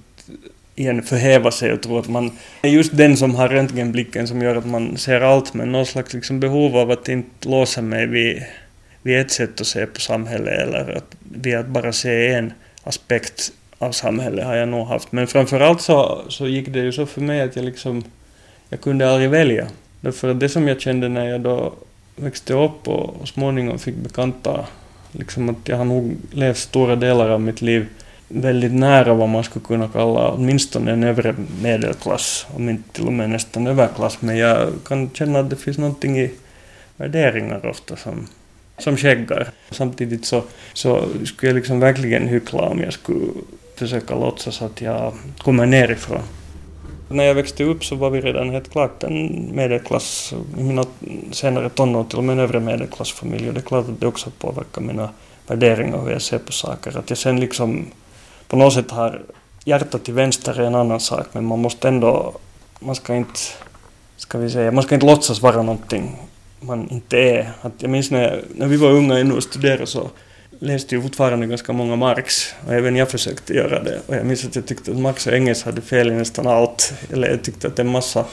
igen 0.75 1.03
förhäva 1.03 1.51
sig 1.51 1.73
och 1.73 1.81
tro 1.81 1.97
att 1.97 2.07
man 2.07 2.31
är 2.61 2.69
just 2.69 2.97
den 2.97 3.17
som 3.17 3.35
har 3.35 3.49
röntgenblicken 3.49 4.27
som 4.27 4.41
gör 4.41 4.55
att 4.55 4.65
man 4.65 4.97
ser 4.97 5.21
allt, 5.21 5.53
men 5.53 5.71
någon 5.71 5.85
slags 5.85 6.13
liksom 6.13 6.39
behov 6.39 6.77
av 6.77 6.91
att 6.91 7.09
inte 7.09 7.49
låsa 7.49 7.81
mig 7.81 8.07
vid, 8.07 8.43
vid 9.01 9.19
ett 9.19 9.31
sätt 9.31 9.61
att 9.61 9.67
se 9.67 9.85
på 9.85 9.99
samhället 9.99 10.59
eller 10.59 10.97
att, 10.97 11.15
vid 11.19 11.55
att 11.55 11.67
bara 11.67 11.93
se 11.93 12.33
en 12.33 12.53
aspekt 12.83 13.51
av 13.77 13.91
samhället 13.91 14.45
har 14.45 14.55
jag 14.55 14.69
nog 14.69 14.87
haft. 14.87 15.11
Men 15.11 15.27
framförallt 15.27 15.81
så, 15.81 16.21
så 16.29 16.47
gick 16.47 16.67
det 16.67 16.79
ju 16.79 16.91
så 16.91 17.05
för 17.05 17.21
mig 17.21 17.41
att 17.41 17.55
jag 17.55 17.65
liksom, 17.65 18.03
jag 18.69 18.81
kunde 18.81 19.11
aldrig 19.11 19.29
välja. 19.29 19.67
Därför 20.01 20.29
att 20.29 20.39
det 20.39 20.49
som 20.49 20.67
jag 20.67 20.81
kände 20.81 21.09
när 21.09 21.25
jag 21.25 21.41
då 21.41 21.73
växte 22.15 22.53
upp 22.53 22.87
och, 22.87 23.21
och 23.21 23.27
småningom 23.27 23.79
fick 23.79 23.95
bekanta, 23.95 24.65
liksom 25.11 25.49
att 25.49 25.67
jag 25.67 25.77
har 25.77 25.85
nog 25.85 26.17
levt 26.31 26.57
stora 26.57 26.95
delar 26.95 27.29
av 27.29 27.41
mitt 27.41 27.61
liv 27.61 27.87
väldigt 28.27 28.73
nära 28.73 29.13
vad 29.13 29.29
man 29.29 29.43
skulle 29.43 29.65
kunna 29.65 29.87
kalla 29.87 30.31
åtminstone 30.31 30.91
en 30.91 31.03
övre 31.03 31.35
medelklass, 31.61 32.45
om 32.55 32.69
inte 32.69 32.89
till 32.89 33.07
och 33.07 33.13
med 33.13 33.29
nästan 33.29 33.67
överklass, 33.67 34.21
men 34.21 34.37
jag 34.37 34.69
kan 34.85 35.09
känna 35.13 35.39
att 35.39 35.49
det 35.49 35.55
finns 35.55 35.77
någonting 35.77 36.19
i 36.19 36.31
värderingar 36.97 37.65
ofta 37.65 37.95
som, 37.95 38.27
som 38.77 38.97
skäggar. 38.97 39.47
Samtidigt 39.71 40.25
så, 40.25 40.43
så 40.73 41.05
skulle 41.25 41.49
jag 41.49 41.55
liksom 41.55 41.79
verkligen 41.79 42.27
hyckla 42.27 42.61
om 42.61 42.79
jag 42.79 42.93
skulle 42.93 43.27
försöka 43.75 44.15
låtsas 44.15 44.61
att 44.61 44.81
jag 44.81 45.13
kommer 45.37 45.65
nerifrån. 45.65 46.21
När 47.13 47.23
jag 47.23 47.35
växte 47.35 47.63
upp 47.63 47.85
så 47.85 47.95
var 47.95 48.09
vi 48.09 48.21
redan 48.21 48.49
helt 48.49 48.71
klart 48.71 49.03
en 49.03 49.49
medelklass, 49.55 50.33
i 50.57 50.63
mina 50.63 50.85
senare 51.31 51.69
tonår 51.69 52.03
till 52.03 52.17
och 52.17 52.23
med 52.23 52.33
en 52.33 52.39
övre 52.39 52.59
medelklassfamilj 52.59 53.47
och 53.47 53.53
det 53.53 53.59
är 53.59 53.65
klart 53.65 53.89
att 53.89 53.99
det 53.99 54.07
också 54.07 54.31
påverkar 54.39 54.81
mina 54.81 55.09
värderingar 55.47 55.97
och 55.97 56.03
hur 56.03 56.11
jag 56.11 56.21
ser 56.21 56.37
på 56.37 56.51
saker. 56.51 56.97
Att 56.97 57.09
jag 57.09 57.17
sen 57.17 57.39
liksom 57.39 57.85
på 58.47 58.55
något 58.55 58.73
sätt 58.73 58.91
har 58.91 59.21
hjärtat 59.65 60.03
till 60.03 60.13
vänster 60.13 60.59
är 60.59 60.65
en 60.65 60.75
annan 60.75 60.99
sak 60.99 61.25
men 61.31 61.45
man 61.45 61.59
måste 61.59 61.87
ändå, 61.87 62.33
man 62.79 62.95
ska 62.95 63.15
inte, 63.15 63.39
ska 64.17 64.37
vi 64.37 64.49
säga, 64.49 64.71
man 64.71 64.83
ska 64.83 64.95
inte 64.95 65.07
låtsas 65.07 65.41
vara 65.41 65.61
någonting 65.61 66.15
man 66.65 66.89
inte 66.89 67.17
är. 67.17 67.51
Att 67.61 67.73
jag 67.77 67.91
minns 67.91 68.11
när, 68.11 68.43
när 68.55 68.67
vi 68.67 68.77
var 68.77 68.89
unga 68.89 69.19
ännu 69.19 69.33
och 69.33 69.43
studerade 69.43 69.85
så 69.85 70.09
läste 70.59 70.95
ju 70.95 71.01
fortfarande 71.01 71.47
ganska 71.47 71.73
många 71.73 71.95
Marx 71.95 72.55
och 72.67 72.73
även 72.73 72.95
jag 72.95 73.09
försökte 73.09 73.53
göra 73.53 73.83
det. 73.83 73.99
Och 74.07 74.15
jag 74.15 74.25
minns 74.25 74.45
att 74.45 74.55
jag 74.55 74.65
tyckte 74.65 74.91
att 74.91 74.97
Marx 74.97 75.27
och 75.27 75.33
Engels 75.33 75.63
hade 75.63 75.81
fel 75.81 76.11
i 76.11 76.13
nästan 76.13 76.47
allt. 76.47 76.93
Eller 77.11 77.29
jag 77.29 77.43
tyckte 77.43 77.67
att 77.67 77.79
en 77.79 77.87
massa 77.87 78.25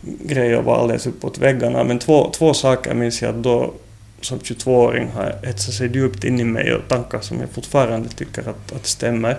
grejer 0.00 0.62
var 0.62 0.76
alldeles 0.76 1.06
uppåt 1.06 1.38
väggarna. 1.38 1.84
Men 1.84 1.98
två, 1.98 2.30
två 2.30 2.54
saker 2.54 2.94
minns 2.94 3.22
jag 3.22 3.36
att 3.36 3.42
då 3.42 3.74
som 4.20 4.38
22-åring 4.38 5.08
har 5.08 5.34
etsat 5.42 5.74
sig 5.74 5.96
djupt 5.96 6.24
in 6.24 6.40
i 6.40 6.44
mig 6.44 6.74
och 6.74 6.88
tankar 6.88 7.20
som 7.20 7.40
jag 7.40 7.50
fortfarande 7.50 8.08
tycker 8.08 8.48
att, 8.48 8.72
att 8.72 8.86
stämmer. 8.86 9.38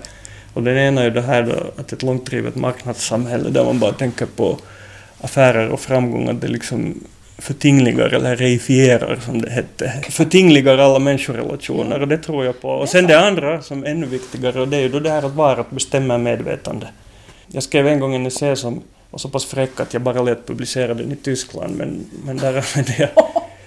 Och 0.54 0.63
den 0.63 0.78
ena 0.78 1.02
är 1.02 1.06
ju 1.06 1.12
det 1.12 1.22
här 1.22 1.44
då, 1.44 1.82
att 1.82 1.94
ett 1.94 2.04
långtdrivet 2.04 2.56
marknadssamhälle 2.56 3.50
där 3.50 3.66
man 3.66 3.80
bara 3.80 3.94
tänker 3.94 4.25
på 4.25 4.58
affärer 5.22 5.70
och 5.70 5.80
framgång, 5.80 6.30
att 6.30 6.42
det 6.42 6.48
liksom 6.48 7.04
förtingligar 7.38 8.13
eller 8.13 8.36
reifierar 8.36 9.20
som 9.25 9.42
det 9.42 9.50
hette. 9.50 9.94
Förtingligar 10.10 10.78
alla 10.78 11.00
människorelationer 11.00 12.02
och 12.02 12.08
det 12.08 12.18
tror 12.18 12.46
jag 12.46 12.62
på. 12.62 12.70
Och 12.70 12.90
sen 12.90 13.08
det 13.08 13.20
andra 13.20 13.62
som 13.62 13.84
är 13.84 13.88
ännu 13.88 14.06
viktigare 14.06 14.62
och 14.62 14.68
det 14.68 14.78
är 14.78 14.82
ju 14.82 14.90
då 14.90 15.00
det 15.00 15.10
här 15.10 15.25
att 15.25 15.36
vara 15.36 15.62
att 15.62 15.72
bestämma 15.72 16.18
medvetande. 16.18 16.88
Jag 17.48 17.63
skrev 17.63 17.88
en 17.88 18.00
gång 18.00 18.16
en 18.16 18.25
essä 18.25 18.56
som 18.56 18.82
var 19.10 19.20
så 19.20 19.30
pass 19.30 19.46
fräck 19.46 19.80
att 19.80 19.94
jag 19.94 20.02
bara 20.02 20.22
lät 20.22 20.48
publicera 20.48 20.94
den 20.94 21.12
i 21.12 21.16
Tyskland 21.16 21.75
men, 21.78 22.06
men 22.25 22.38
där 22.38 22.48
använde 22.78 22.94
jag 22.98 23.10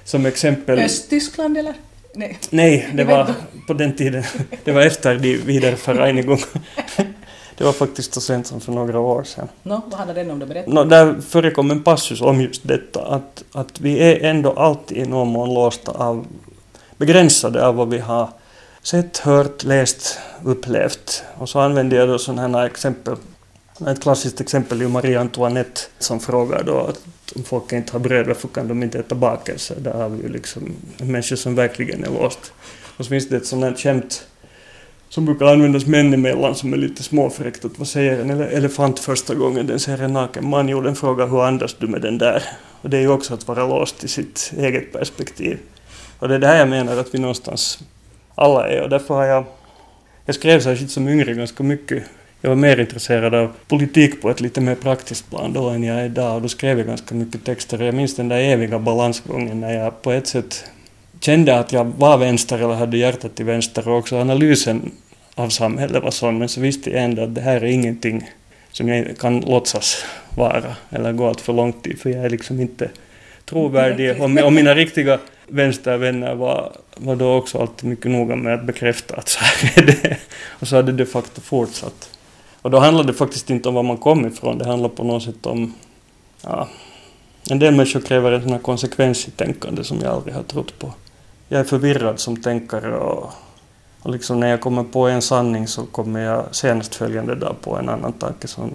som 0.04 0.26
exempel... 0.26 0.78
Östtyskland 0.78 1.58
eller? 1.58 1.74
Nej. 2.14 2.38
Nej, 2.50 2.88
det 2.94 3.04
var 3.04 3.34
på 3.66 3.74
den 3.74 3.96
tiden. 3.96 4.24
Det 4.64 4.72
var 4.72 4.82
efter 4.82 5.14
de 5.18 5.36
Wiedervereinigung. 5.36 6.40
Det 7.58 7.64
var 7.64 7.72
faktiskt 7.72 8.14
så 8.14 8.20
sent 8.20 8.46
som 8.46 8.60
för 8.60 8.72
några 8.72 8.98
år 8.98 9.24
sedan. 9.24 9.48
No, 9.62 9.80
vad 9.86 9.94
handlar 9.94 10.14
den 10.14 10.30
om 10.30 10.38
då? 10.38 10.46
Berätta. 10.46 10.70
No, 10.70 10.84
där 10.84 11.20
förekom 11.20 11.70
en 11.70 11.82
passus 11.82 12.20
om 12.20 12.40
just 12.40 12.68
detta 12.68 13.06
att, 13.06 13.44
att 13.52 13.80
vi 13.80 13.98
är 13.98 14.30
ändå 14.30 14.52
alltid 14.52 14.96
i 14.96 15.06
någon 15.06 15.28
mån 15.28 15.54
låsta 15.54 15.92
av 15.92 16.26
begränsade 16.96 17.66
av 17.66 17.74
vad 17.74 17.90
vi 17.90 17.98
har 17.98 18.28
sett, 18.82 19.18
hört, 19.18 19.64
läst, 19.64 20.18
upplevt. 20.44 21.22
Och 21.38 21.48
så 21.48 21.60
använder 21.60 21.96
jag 21.96 22.08
då 22.08 22.18
sådana 22.18 22.58
här 22.58 22.66
exempel. 22.66 23.16
Ett 23.86 24.02
klassiskt 24.02 24.40
exempel 24.40 24.80
är 24.80 24.82
ju 24.82 24.88
Marie 24.88 25.20
Antoinette 25.20 25.80
som 25.98 26.20
frågar 26.20 26.62
då 26.62 26.80
att 26.80 27.00
om 27.36 27.44
folk 27.44 27.72
inte 27.72 27.92
har 27.92 28.00
bröd, 28.00 28.26
varför 28.26 28.48
kan 28.48 28.68
de 28.68 28.82
inte 28.82 28.98
äta 28.98 29.14
bakelse? 29.14 29.74
Där 29.78 29.92
har 29.92 30.08
vi 30.08 30.22
ju 30.22 30.28
liksom 30.28 30.76
en 30.98 31.12
människa 31.12 31.36
som 31.36 31.54
verkligen 31.54 32.04
är 32.04 32.10
låst. 32.10 32.52
Och 32.96 33.04
så 33.04 33.08
finns 33.08 33.28
det 33.28 33.36
ett 33.36 33.46
sånt 33.46 33.64
här 33.64 33.74
skämt 33.74 34.26
som 35.08 35.24
brukar 35.24 35.46
användas 35.46 35.86
män 35.86 36.14
emellan 36.14 36.54
som 36.54 36.72
är 36.72 36.76
lite 36.76 37.02
småfräckt. 37.02 37.64
Att 37.64 37.78
vad 37.78 37.88
säger 37.88 38.20
en 38.20 38.30
elefant 38.30 38.98
första 38.98 39.34
gången 39.34 39.66
den 39.66 39.80
ser 39.80 40.02
en 40.02 40.12
naken 40.12 40.48
man? 40.48 40.68
Jo, 40.68 40.80
den 40.80 40.96
frågar 40.96 41.26
hur 41.26 41.44
andas 41.44 41.76
du 41.78 41.86
med 41.86 42.02
den 42.02 42.18
där? 42.18 42.42
Och 42.82 42.90
det 42.90 42.96
är 42.96 43.00
ju 43.00 43.08
också 43.08 43.34
att 43.34 43.48
vara 43.48 43.66
låst 43.66 44.04
i 44.04 44.08
sitt 44.08 44.52
eget 44.58 44.92
perspektiv. 44.92 45.58
Och 46.18 46.28
det 46.28 46.34
är 46.34 46.38
det 46.38 46.46
här 46.46 46.58
jag 46.58 46.68
menar 46.68 46.96
att 46.96 47.14
vi 47.14 47.18
någonstans 47.18 47.78
alla 48.34 48.68
är 48.68 48.82
och 48.82 48.90
därför 48.90 49.14
har 49.14 49.24
jag... 49.24 49.44
Jag 50.24 50.34
skrev 50.34 50.60
särskilt 50.60 50.90
som 50.90 51.08
yngre 51.08 51.34
ganska 51.34 51.62
mycket. 51.62 52.02
Jag 52.40 52.50
var 52.50 52.56
mer 52.56 52.80
intresserad 52.80 53.34
av 53.34 53.52
politik 53.68 54.22
på 54.22 54.30
ett 54.30 54.40
lite 54.40 54.60
mer 54.60 54.74
praktiskt 54.74 55.30
plan 55.30 55.52
då 55.52 55.68
än 55.68 55.82
jag 55.82 55.96
är 55.96 56.04
idag 56.04 56.36
och 56.36 56.42
då 56.42 56.48
skrev 56.48 56.78
jag 56.78 56.86
ganska 56.86 57.14
mycket 57.14 57.44
texter. 57.44 57.82
Jag 57.82 57.94
minns 57.94 58.16
den 58.16 58.28
där 58.28 58.38
eviga 58.38 58.78
balansgången 58.78 59.60
när 59.60 59.74
jag 59.74 60.02
på 60.02 60.12
ett 60.12 60.26
sätt 60.26 60.64
kände 61.20 61.58
att 61.58 61.72
jag 61.72 61.84
var 61.84 62.18
vänster 62.18 62.58
eller 62.58 62.74
hade 62.74 62.96
hjärtat 62.96 63.34
till 63.34 63.44
vänster 63.44 63.88
och 63.88 63.98
också 63.98 64.16
analysen 64.16 64.90
av 65.34 65.48
samhället 65.48 66.02
var 66.02 66.10
sån 66.10 66.38
men 66.38 66.48
så 66.48 66.60
visste 66.60 66.90
jag 66.90 67.02
ändå 67.02 67.22
att 67.22 67.34
det 67.34 67.40
här 67.40 67.56
är 67.56 67.64
ingenting 67.64 68.30
som 68.72 68.88
jag 68.88 69.18
kan 69.18 69.40
låtsas 69.40 70.04
vara 70.36 70.76
eller 70.90 71.12
gå 71.12 71.28
allt 71.28 71.40
för 71.40 71.52
långt 71.52 71.86
i 71.86 71.96
för 71.96 72.10
jag 72.10 72.24
är 72.24 72.30
liksom 72.30 72.60
inte 72.60 72.90
trovärdig 73.44 74.22
och, 74.22 74.44
och 74.44 74.52
mina 74.52 74.74
riktiga 74.74 75.18
vänstervänner 75.48 76.34
var, 76.34 76.72
var 76.96 77.16
då 77.16 77.34
också 77.34 77.58
alltid 77.58 77.90
mycket 77.90 78.10
noga 78.10 78.36
med 78.36 78.54
att 78.54 78.64
bekräfta 78.64 79.16
att 79.16 79.28
så 79.28 79.44
här 79.44 79.72
är 79.78 79.86
det. 79.86 80.16
Och 80.44 80.68
så 80.68 80.76
hade 80.76 80.92
det 80.92 80.98
de 80.98 81.06
facto 81.06 81.40
fortsatt. 81.40 82.18
Och 82.62 82.70
då 82.70 82.78
handlade 82.78 83.12
det 83.12 83.18
faktiskt 83.18 83.50
inte 83.50 83.68
om 83.68 83.74
var 83.74 83.82
man 83.82 83.96
kom 83.96 84.26
ifrån, 84.26 84.58
det 84.58 84.66
handlar 84.66 84.88
på 84.88 85.04
något 85.04 85.22
sätt 85.22 85.46
om... 85.46 85.74
Ja, 86.42 86.68
en 87.50 87.58
del 87.58 87.74
människor 87.74 88.00
kräver 88.00 88.32
en 88.32 88.42
sån 88.42 88.52
här 88.52 88.58
konsekvens 88.58 89.28
i 89.28 89.30
tänkande 89.30 89.84
som 89.84 89.98
jag 90.02 90.12
aldrig 90.12 90.34
har 90.34 90.42
trott 90.42 90.78
på. 90.78 90.92
Jag 91.48 91.60
är 91.60 91.64
förvirrad 91.64 92.20
som 92.20 92.36
tänkare 92.36 92.96
och, 92.96 93.30
och 94.02 94.10
liksom 94.10 94.40
när 94.40 94.48
jag 94.48 94.60
kommer 94.60 94.84
på 94.84 95.08
en 95.08 95.22
sanning 95.22 95.66
så 95.66 95.86
kommer 95.86 96.20
jag 96.20 96.54
senast 96.54 96.94
följande 96.94 97.34
dag 97.34 97.56
på 97.60 97.76
en 97.76 97.88
annan 97.88 98.12
tanke 98.12 98.48
som 98.48 98.72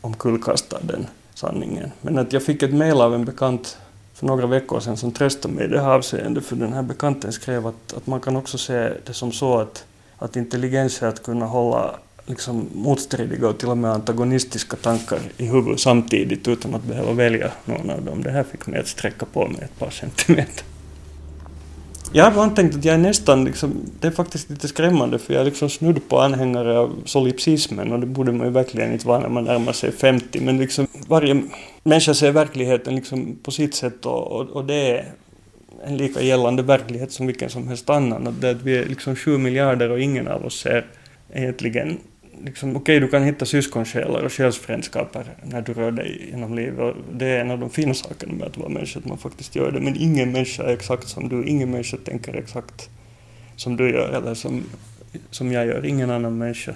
omkullkastar 0.00 0.80
den 0.82 1.06
sanningen. 1.34 1.92
Men 2.00 2.18
att 2.18 2.32
jag 2.32 2.42
fick 2.42 2.62
ett 2.62 2.74
mejl 2.74 3.00
av 3.00 3.14
en 3.14 3.24
bekant 3.24 3.78
för 4.14 4.26
några 4.26 4.46
veckor 4.46 4.80
sedan 4.80 4.96
som 4.96 5.12
tröstade 5.12 5.54
mig 5.54 5.64
i 5.64 5.68
det 5.68 5.80
här 5.80 5.90
avseendet, 5.90 6.44
för 6.44 6.56
den 6.56 6.72
här 6.72 6.82
bekanten 6.82 7.32
skrev 7.32 7.66
att, 7.66 7.92
att 7.96 8.06
man 8.06 8.20
kan 8.20 8.36
också 8.36 8.58
se 8.58 8.92
det 9.06 9.14
som 9.14 9.32
så 9.32 9.58
att, 9.58 9.84
att 10.18 10.36
intelligens 10.36 11.02
är 11.02 11.06
att 11.06 11.22
kunna 11.22 11.46
hålla 11.46 11.94
liksom 12.26 12.68
motstridiga 12.74 13.48
och 13.48 13.58
till 13.58 13.68
och 13.68 13.78
med 13.78 13.90
antagonistiska 13.90 14.76
tankar 14.76 15.18
i 15.36 15.46
huvudet 15.46 15.80
samtidigt 15.80 16.48
utan 16.48 16.74
att 16.74 16.82
behöva 16.82 17.12
välja 17.12 17.50
någon 17.64 17.90
av 17.90 18.04
dem. 18.04 18.22
Det 18.22 18.30
här 18.30 18.42
fick 18.42 18.66
mig 18.66 18.80
att 18.80 18.88
sträcka 18.88 19.26
på 19.26 19.48
mig 19.48 19.62
ett 19.62 19.78
par 19.78 19.90
centimeter. 19.90 20.64
Jag 22.14 22.24
har 22.24 22.30
ibland 22.30 22.56
tänkt 22.56 22.76
att 22.76 22.84
jag 22.84 22.94
är 22.94 22.98
nästan, 22.98 23.44
liksom, 23.44 23.90
det 24.00 24.06
är 24.06 24.10
faktiskt 24.10 24.50
lite 24.50 24.68
skrämmande 24.68 25.18
för 25.18 25.34
jag 25.34 25.40
är 25.40 25.44
liksom 25.44 25.70
snudd 25.70 26.08
på 26.08 26.20
anhängare 26.20 26.78
av 26.78 27.02
solipsismen 27.04 27.92
och 27.92 28.00
det 28.00 28.06
borde 28.06 28.32
man 28.32 28.46
ju 28.46 28.52
verkligen 28.52 28.92
inte 28.92 29.06
vara 29.06 29.18
när 29.18 29.28
man 29.28 29.44
närmar 29.44 29.72
sig 29.72 29.92
50 29.92 30.40
men 30.40 30.58
liksom 30.58 30.86
varje 31.08 31.42
människa 31.82 32.14
ser 32.14 32.32
verkligheten 32.32 32.96
liksom 32.96 33.38
på 33.42 33.50
sitt 33.50 33.74
sätt 33.74 34.06
och, 34.06 34.32
och, 34.32 34.50
och 34.50 34.64
det 34.64 34.90
är 34.90 35.12
en 35.84 35.96
lika 35.96 36.22
gällande 36.22 36.62
verklighet 36.62 37.12
som 37.12 37.26
vilken 37.26 37.50
som 37.50 37.68
helst 37.68 37.90
annan. 37.90 38.26
Att, 38.26 38.40
det, 38.40 38.50
att 38.50 38.62
vi 38.62 38.76
är 38.76 38.86
liksom 38.86 39.16
sju 39.16 39.38
miljarder 39.38 39.90
och 39.90 40.00
ingen 40.00 40.28
av 40.28 40.44
oss 40.44 40.60
ser 40.60 40.86
egentligen 41.32 41.98
liksom, 42.44 42.70
okej, 42.70 42.80
okay, 42.80 43.00
du 43.00 43.08
kan 43.08 43.24
hitta 43.24 43.46
syskonsjälar 43.46 44.22
och 44.22 44.32
själsfrändskaper 44.32 45.24
när 45.42 45.62
du 45.62 45.72
rör 45.72 45.90
dig 45.90 46.28
genom 46.30 46.54
livet. 46.54 46.78
Och 46.80 46.94
det 47.12 47.26
är 47.26 47.40
en 47.40 47.50
av 47.50 47.58
de 47.58 47.70
fina 47.70 47.94
sakerna 47.94 48.32
med 48.32 48.46
att 48.46 48.56
vara 48.56 48.68
människa, 48.68 48.98
att 48.98 49.04
man 49.04 49.18
faktiskt 49.18 49.56
gör 49.56 49.70
det. 49.70 49.80
Men 49.80 49.96
ingen 49.96 50.32
människa 50.32 50.62
är 50.62 50.72
exakt 50.72 51.08
som 51.08 51.28
du, 51.28 51.44
ingen 51.44 51.70
människa 51.70 51.96
tänker 52.04 52.34
exakt 52.34 52.90
som 53.56 53.76
du 53.76 53.90
gör 53.90 54.12
eller 54.12 54.34
som, 54.34 54.62
som 55.30 55.52
jag 55.52 55.66
gör, 55.66 55.86
ingen 55.86 56.10
annan 56.10 56.38
människa. 56.38 56.74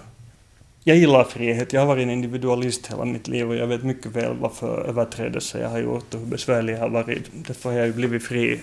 Jag 0.84 0.96
gillar 0.96 1.24
frihet, 1.24 1.72
jag 1.72 1.80
har 1.80 1.86
varit 1.86 2.02
en 2.02 2.10
individualist 2.10 2.86
hela 2.86 3.04
mitt 3.04 3.28
liv 3.28 3.48
och 3.48 3.56
jag 3.56 3.66
vet 3.66 3.84
mycket 3.84 4.12
väl 4.12 4.36
vad 4.40 4.52
för 4.52 4.88
överträdelser 4.88 5.60
jag 5.60 5.68
har 5.68 5.78
gjort 5.78 6.14
och 6.14 6.20
hur 6.20 6.26
besvärlig 6.26 6.74
jag 6.74 6.78
har 6.78 6.88
varit. 6.88 7.22
Därför 7.32 7.70
har 7.70 7.78
jag 7.78 7.86
ju 7.86 7.92
blivit 7.92 8.22
fri, 8.22 8.60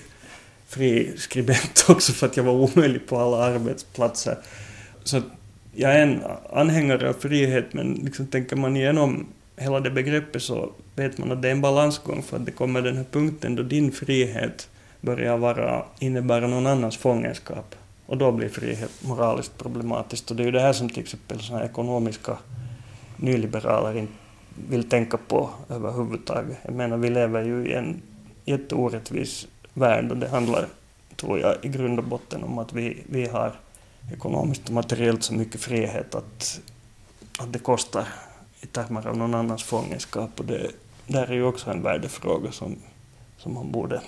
fri 0.67 1.11
skribent 1.17 1.85
också 1.89 2.13
för 2.13 2.27
att 2.27 2.37
jag 2.37 2.43
var 2.43 2.53
omöjlig 2.53 3.07
på 3.07 3.17
alla 3.19 3.37
arbetsplatser. 3.37 4.37
Så 5.03 5.21
jag 5.75 5.95
är 5.95 6.03
en 6.03 6.21
anhängare 6.53 7.09
av 7.09 7.13
frihet 7.13 7.73
men 7.73 7.93
liksom 7.93 8.27
tänker 8.27 8.55
man 8.55 8.77
igenom 8.77 9.25
hela 9.57 9.79
det 9.79 9.91
begreppet 9.91 10.41
så 10.41 10.71
vet 10.95 11.17
man 11.17 11.31
att 11.31 11.41
det 11.41 11.47
är 11.47 11.51
en 11.51 11.61
balansgång 11.61 12.23
för 12.23 12.37
att 12.37 12.45
det 12.45 12.51
kommer 12.51 12.81
den 12.81 12.97
här 12.97 13.05
punkten 13.11 13.55
då 13.55 13.63
din 13.63 13.91
frihet 13.91 14.69
börjar 15.01 15.37
vara, 15.37 15.85
innebära 15.99 16.47
någon 16.47 16.67
annans 16.67 16.97
fångenskap. 16.97 17.75
Och 18.05 18.17
då 18.17 18.31
blir 18.31 18.49
frihet 18.49 18.91
moraliskt 19.03 19.57
problematiskt. 19.57 20.31
Och 20.31 20.37
det 20.37 20.43
är 20.43 20.45
ju 20.45 20.51
det 20.51 20.61
här 20.61 20.73
som 20.73 20.89
till 20.89 21.03
exempel 21.03 21.39
såna 21.39 21.65
ekonomiska 21.65 22.37
nyliberaler 23.17 23.97
inte 23.97 24.13
vill 24.69 24.89
tänka 24.89 25.17
på 25.17 25.49
överhuvudtaget. 25.69 26.57
Jag 26.65 26.73
menar, 26.73 26.97
vi 26.97 27.09
lever 27.09 27.43
ju 27.43 27.67
i 27.67 27.73
en 27.73 28.01
jätteorättvis 28.45 29.47
värld 29.73 30.11
och 30.11 30.17
det 30.17 30.27
handlar, 30.27 30.65
tror 31.15 31.39
jag, 31.39 31.55
i 31.61 31.67
grund 31.67 31.99
och 31.99 32.05
botten 32.05 32.43
om 32.43 32.57
att 32.57 32.73
vi, 32.73 32.97
vi 33.09 33.27
har 33.27 33.51
ekonomiskt 34.11 34.67
och 34.67 34.73
materiellt 34.73 35.23
så 35.23 35.33
mycket 35.33 35.61
frihet 35.61 36.15
att, 36.15 36.61
att 37.39 37.53
det 37.53 37.59
kostar 37.59 38.07
i 38.61 38.65
termer 38.65 39.07
av 39.07 39.17
någon 39.17 39.33
annans 39.33 39.63
fångenskap. 39.63 40.39
Och 40.39 40.45
det 40.45 40.71
där 41.07 41.27
är 41.27 41.33
ju 41.33 41.43
också 41.43 41.71
en 41.71 41.83
värdefråga 41.83 42.51
som, 42.51 42.75
som 43.37 43.53
man 43.53 43.71
borde 43.71 44.01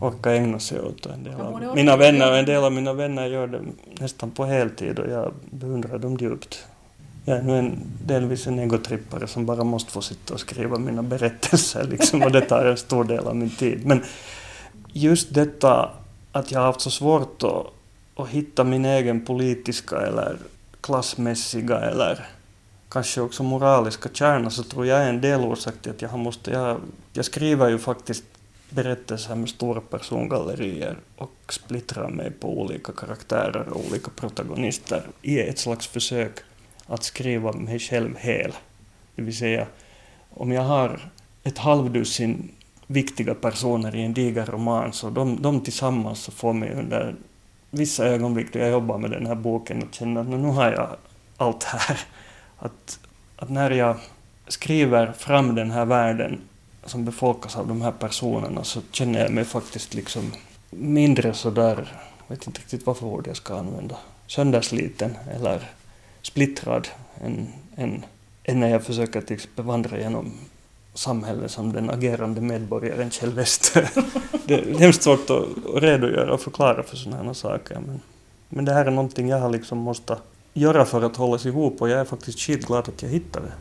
orka 0.00 0.32
ägna 0.32 0.58
sig 0.58 0.80
åt. 0.80 1.06
En 1.06 1.24
del 1.24 1.40
av 1.40 1.74
mina 1.74 1.96
vänner, 1.96 2.32
en 2.32 2.44
del 2.44 2.64
av 2.64 2.72
mina 2.72 2.92
vänner 2.92 3.26
gör 3.26 3.46
det 3.46 3.62
nästan 4.00 4.30
på 4.30 4.44
heltid 4.44 4.98
och 4.98 5.10
jag 5.10 5.32
beundrar 5.50 5.98
dem 5.98 6.16
djupt. 6.16 6.66
Jag 7.24 7.38
är 7.38 7.42
nu 7.42 7.58
en, 7.58 7.78
delvis 8.06 8.46
en 8.46 8.58
egotrippare 8.58 9.26
som 9.26 9.46
bara 9.46 9.64
måste 9.64 9.92
få 9.92 10.02
sitta 10.02 10.34
och 10.34 10.40
skriva 10.40 10.78
mina 10.78 11.02
berättelser 11.02 11.84
liksom, 11.84 12.22
och 12.22 12.32
det 12.32 12.40
tar 12.40 12.64
en 12.64 12.76
stor 12.76 13.04
del 13.04 13.26
av 13.26 13.36
min 13.36 13.50
tid. 13.50 13.86
Men 13.86 14.04
just 14.92 15.34
detta 15.34 15.90
att 16.32 16.52
jag 16.52 16.60
har 16.60 16.66
haft 16.66 16.80
så 16.80 16.90
svårt 16.90 17.42
att 17.42 17.66
och 18.14 18.28
hitta 18.28 18.64
min 18.64 18.84
egen 18.84 19.24
politiska 19.24 19.96
eller 19.96 20.38
klassmässiga 20.80 21.80
eller 21.80 22.26
kanske 22.88 23.20
också 23.20 23.42
moraliska 23.42 24.08
kärna 24.12 24.50
så 24.50 24.62
tror 24.62 24.86
jag 24.86 25.02
är 25.02 25.08
en 25.08 25.20
delorsak 25.20 25.74
till 25.82 25.90
att 25.90 26.02
jag 26.02 26.18
måste, 26.18 26.50
jag, 26.50 26.80
jag 27.12 27.24
skriver 27.24 27.68
ju 27.68 27.78
faktiskt 27.78 28.24
berättelser 28.70 29.34
med 29.34 29.48
stora 29.48 29.80
persongallerier 29.80 30.96
och 31.16 31.32
splittrar 31.48 32.08
mig 32.08 32.30
på 32.30 32.60
olika 32.60 32.92
karaktärer 32.92 33.68
och 33.68 33.86
olika 33.90 34.10
protagonister 34.16 35.02
i 35.22 35.40
ett 35.40 35.58
slags 35.58 35.86
försök 35.86 36.32
att 36.86 37.04
skriva 37.04 37.52
mig 37.52 37.78
själv 37.78 38.16
hel. 38.16 38.52
Det 39.14 39.22
vill 39.22 39.36
säga, 39.36 39.66
om 40.30 40.52
jag 40.52 40.62
har 40.62 41.10
ett 41.42 41.58
halvdussin 41.58 42.50
viktiga 42.86 43.34
personer 43.34 43.96
i 43.96 44.02
en 44.02 44.14
diger 44.14 44.46
roman 44.46 44.92
så 44.92 45.10
de, 45.10 45.42
de 45.42 45.60
tillsammans 45.60 46.22
så 46.22 46.32
får 46.32 46.52
mig 46.52 46.72
under 46.72 47.14
vissa 47.74 48.06
ögonblick 48.06 48.52
då 48.52 48.58
jag 48.58 48.70
jobbar 48.70 48.98
med 48.98 49.10
den 49.10 49.26
här 49.26 49.34
boken 49.34 49.82
och 49.82 49.94
känner 49.94 50.20
att 50.20 50.28
nu 50.28 50.48
har 50.48 50.72
jag 50.72 50.96
allt 51.36 51.64
här. 51.64 52.00
Att, 52.58 52.98
att 53.36 53.50
när 53.50 53.70
jag 53.70 53.96
skriver 54.48 55.12
fram 55.12 55.54
den 55.54 55.70
här 55.70 55.84
världen 55.84 56.40
som 56.84 57.04
befolkas 57.04 57.56
av 57.56 57.68
de 57.68 57.82
här 57.82 57.92
personerna 57.92 58.64
så 58.64 58.80
känner 58.90 59.20
jag 59.20 59.30
mig 59.30 59.44
faktiskt 59.44 59.94
liksom 59.94 60.32
mindre 60.70 61.34
sådär, 61.34 61.92
jag 62.28 62.36
vet 62.36 62.46
inte 62.46 62.60
riktigt 62.60 62.86
vad 62.86 62.96
för 62.96 63.06
ord 63.06 63.26
jag 63.26 63.36
ska 63.36 63.56
använda, 63.56 63.96
söndersliten 64.26 65.16
eller 65.34 65.70
splittrad 66.22 66.88
än, 67.24 67.48
än, 67.76 68.04
än 68.44 68.60
när 68.60 68.68
jag 68.68 68.84
försöker 68.84 69.20
till 69.20 69.34
liksom 69.34 69.34
exempel 69.34 69.64
vandra 69.64 69.98
genom 69.98 70.32
samhälle 70.94 71.48
som 71.48 71.72
den 71.72 71.90
agerande 71.90 72.40
medborgaren 72.40 73.10
Kjell 73.10 73.30
Wester. 73.30 73.90
det 74.46 74.54
är 74.54 74.78
hemskt 74.78 75.02
svårt 75.02 75.30
att 75.30 75.44
redogöra 75.82 76.34
och 76.34 76.40
förklara 76.40 76.82
för 76.82 76.96
sådana 76.96 77.22
här 77.22 77.32
saker. 77.32 77.78
Men, 77.86 78.00
men 78.48 78.64
det 78.64 78.72
här 78.72 78.84
är 78.84 78.90
någonting 78.90 79.28
jag 79.28 79.38
har 79.38 79.50
liksom 79.50 79.78
måste 79.78 80.16
göra 80.54 80.84
för 80.84 81.02
att 81.02 81.16
hållas 81.16 81.46
ihop 81.46 81.82
och 81.82 81.88
jag 81.88 82.00
är 82.00 82.04
faktiskt 82.04 82.40
skitglad 82.40 82.88
att 82.88 83.02
jag 83.02 83.08
hittade 83.08 83.46
det. 83.46 83.52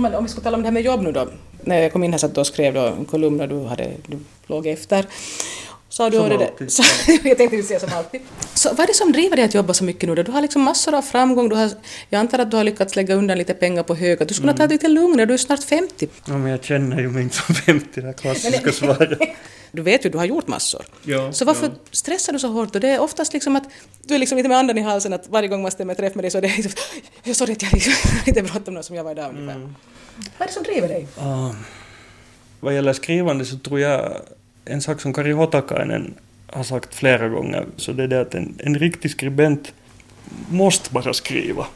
Men 0.00 0.14
om 0.14 0.24
vi 0.24 0.30
ska 0.30 0.40
tala 0.40 0.56
om 0.56 0.62
det 0.62 0.66
här 0.66 0.72
med 0.72 0.82
jobb 0.82 1.02
nu 1.02 1.12
då. 1.12 1.28
När 1.64 1.82
jag 1.82 1.92
kom 1.92 2.04
in 2.04 2.12
här 2.12 2.18
satt 2.18 2.34
du 2.34 2.40
och 2.40 2.46
skrev 2.46 2.74
då 2.74 2.80
en 2.80 3.04
kolumn 3.04 3.40
och 3.40 3.48
du, 3.48 3.64
hade, 3.64 3.90
du 4.06 4.18
låg 4.46 4.66
efter. 4.66 5.06
Så 5.96 6.08
du 6.08 6.16
Som 6.16 6.28
det, 6.28 6.34
alltid. 6.34 6.72
så, 6.72 6.82
jag 7.24 7.36
tänkte 7.38 7.56
just 7.56 7.68
säga 7.68 7.80
som 7.80 7.88
alltid. 7.92 8.20
Så 8.54 8.68
vad 8.68 8.80
är 8.80 8.86
det 8.86 8.94
som 8.94 9.12
driver 9.12 9.36
dig 9.36 9.44
att 9.44 9.54
jobba 9.54 9.74
så 9.74 9.84
mycket 9.84 10.08
nu 10.08 10.14
då? 10.14 10.22
Du 10.22 10.32
har 10.32 10.40
liksom 10.42 10.62
massor 10.62 10.94
av 10.94 11.02
framgång, 11.02 11.48
du 11.48 11.56
har, 11.56 11.70
jag 12.10 12.18
antar 12.18 12.38
att 12.38 12.50
du 12.50 12.56
har 12.56 12.64
lyckats 12.64 12.96
lägga 12.96 13.14
undan 13.14 13.38
lite 13.38 13.54
pengar 13.54 13.82
på 13.82 13.94
hög, 13.94 14.22
att 14.22 14.28
du 14.28 14.34
skulle 14.34 14.50
ha 14.52 14.56
tagit 14.56 14.70
lite 14.70 14.88
lugnare, 14.88 15.26
du 15.26 15.34
är 15.34 15.38
snart 15.38 15.62
50. 15.64 16.08
Ja, 16.26 16.38
men 16.38 16.50
jag 16.50 16.64
känner 16.64 17.00
ju 17.00 17.08
mig 17.08 17.22
inte 17.22 17.36
som 17.36 17.54
50, 17.54 18.00
det 18.00 18.12
klassiska 18.12 18.72
svaret. 18.72 19.18
Du 19.72 19.82
vet 19.82 20.04
ju, 20.06 20.10
du 20.10 20.18
har 20.18 20.24
gjort 20.24 20.46
massor. 20.48 20.84
Ja, 21.02 21.32
Så 21.32 21.44
varför 21.44 21.66
ja. 21.66 21.72
stressar 21.92 22.32
du 22.32 22.38
så 22.38 22.48
hårt? 22.48 22.74
Och 22.74 22.80
det 22.80 22.88
är 22.88 23.00
oftast 23.00 23.32
liksom 23.32 23.56
att 23.56 23.62
du 24.02 24.14
är 24.14 24.18
liksom 24.18 24.36
lite 24.36 24.48
med 24.48 24.58
andan 24.58 24.78
i 24.78 24.80
halsen 24.80 25.12
att 25.12 25.28
varje 25.28 25.48
gång 25.48 25.62
man 25.62 25.70
stämmer 25.70 25.94
träff 25.94 26.14
med 26.14 26.24
dig 26.24 26.30
så 26.30 26.38
är 26.38 26.42
det 26.42 26.48
liksom, 26.56 26.72
"Jag- 27.24 27.36
sorry 27.36 27.52
att 27.52 27.62
jag 27.62 27.72
liksom, 27.72 27.92
lite 28.26 28.42
bråttom 28.42 28.74
nu 28.74 28.82
som 28.82 28.96
jag 28.96 29.04
var 29.04 29.10
idag 29.10 29.30
ungefär. 29.34 29.54
Mm. 29.60 29.74
Vad 30.38 30.42
är 30.42 30.46
det 30.46 30.52
som 30.52 30.62
driver 30.62 30.88
dig? 30.88 31.06
Ah, 31.18 31.50
vad 32.60 32.74
gäller 32.74 32.92
skrivande 32.92 33.44
så 33.44 33.56
tror 33.58 33.80
jag 33.80 34.16
en 34.66 34.80
sak 34.80 35.00
som 35.00 35.12
Kari 35.12 35.32
Hotakainen 35.32 36.14
har 36.46 36.62
sagt 36.62 36.94
flera 36.94 37.28
gånger, 37.28 37.66
så 37.76 37.92
det 37.92 38.02
är 38.02 38.08
det 38.08 38.20
att 38.20 38.34
en, 38.34 38.58
en 38.58 38.78
riktig 38.78 39.10
skribent 39.10 39.72
måste 40.48 40.92
bara 40.92 41.12
skriva. 41.12 41.66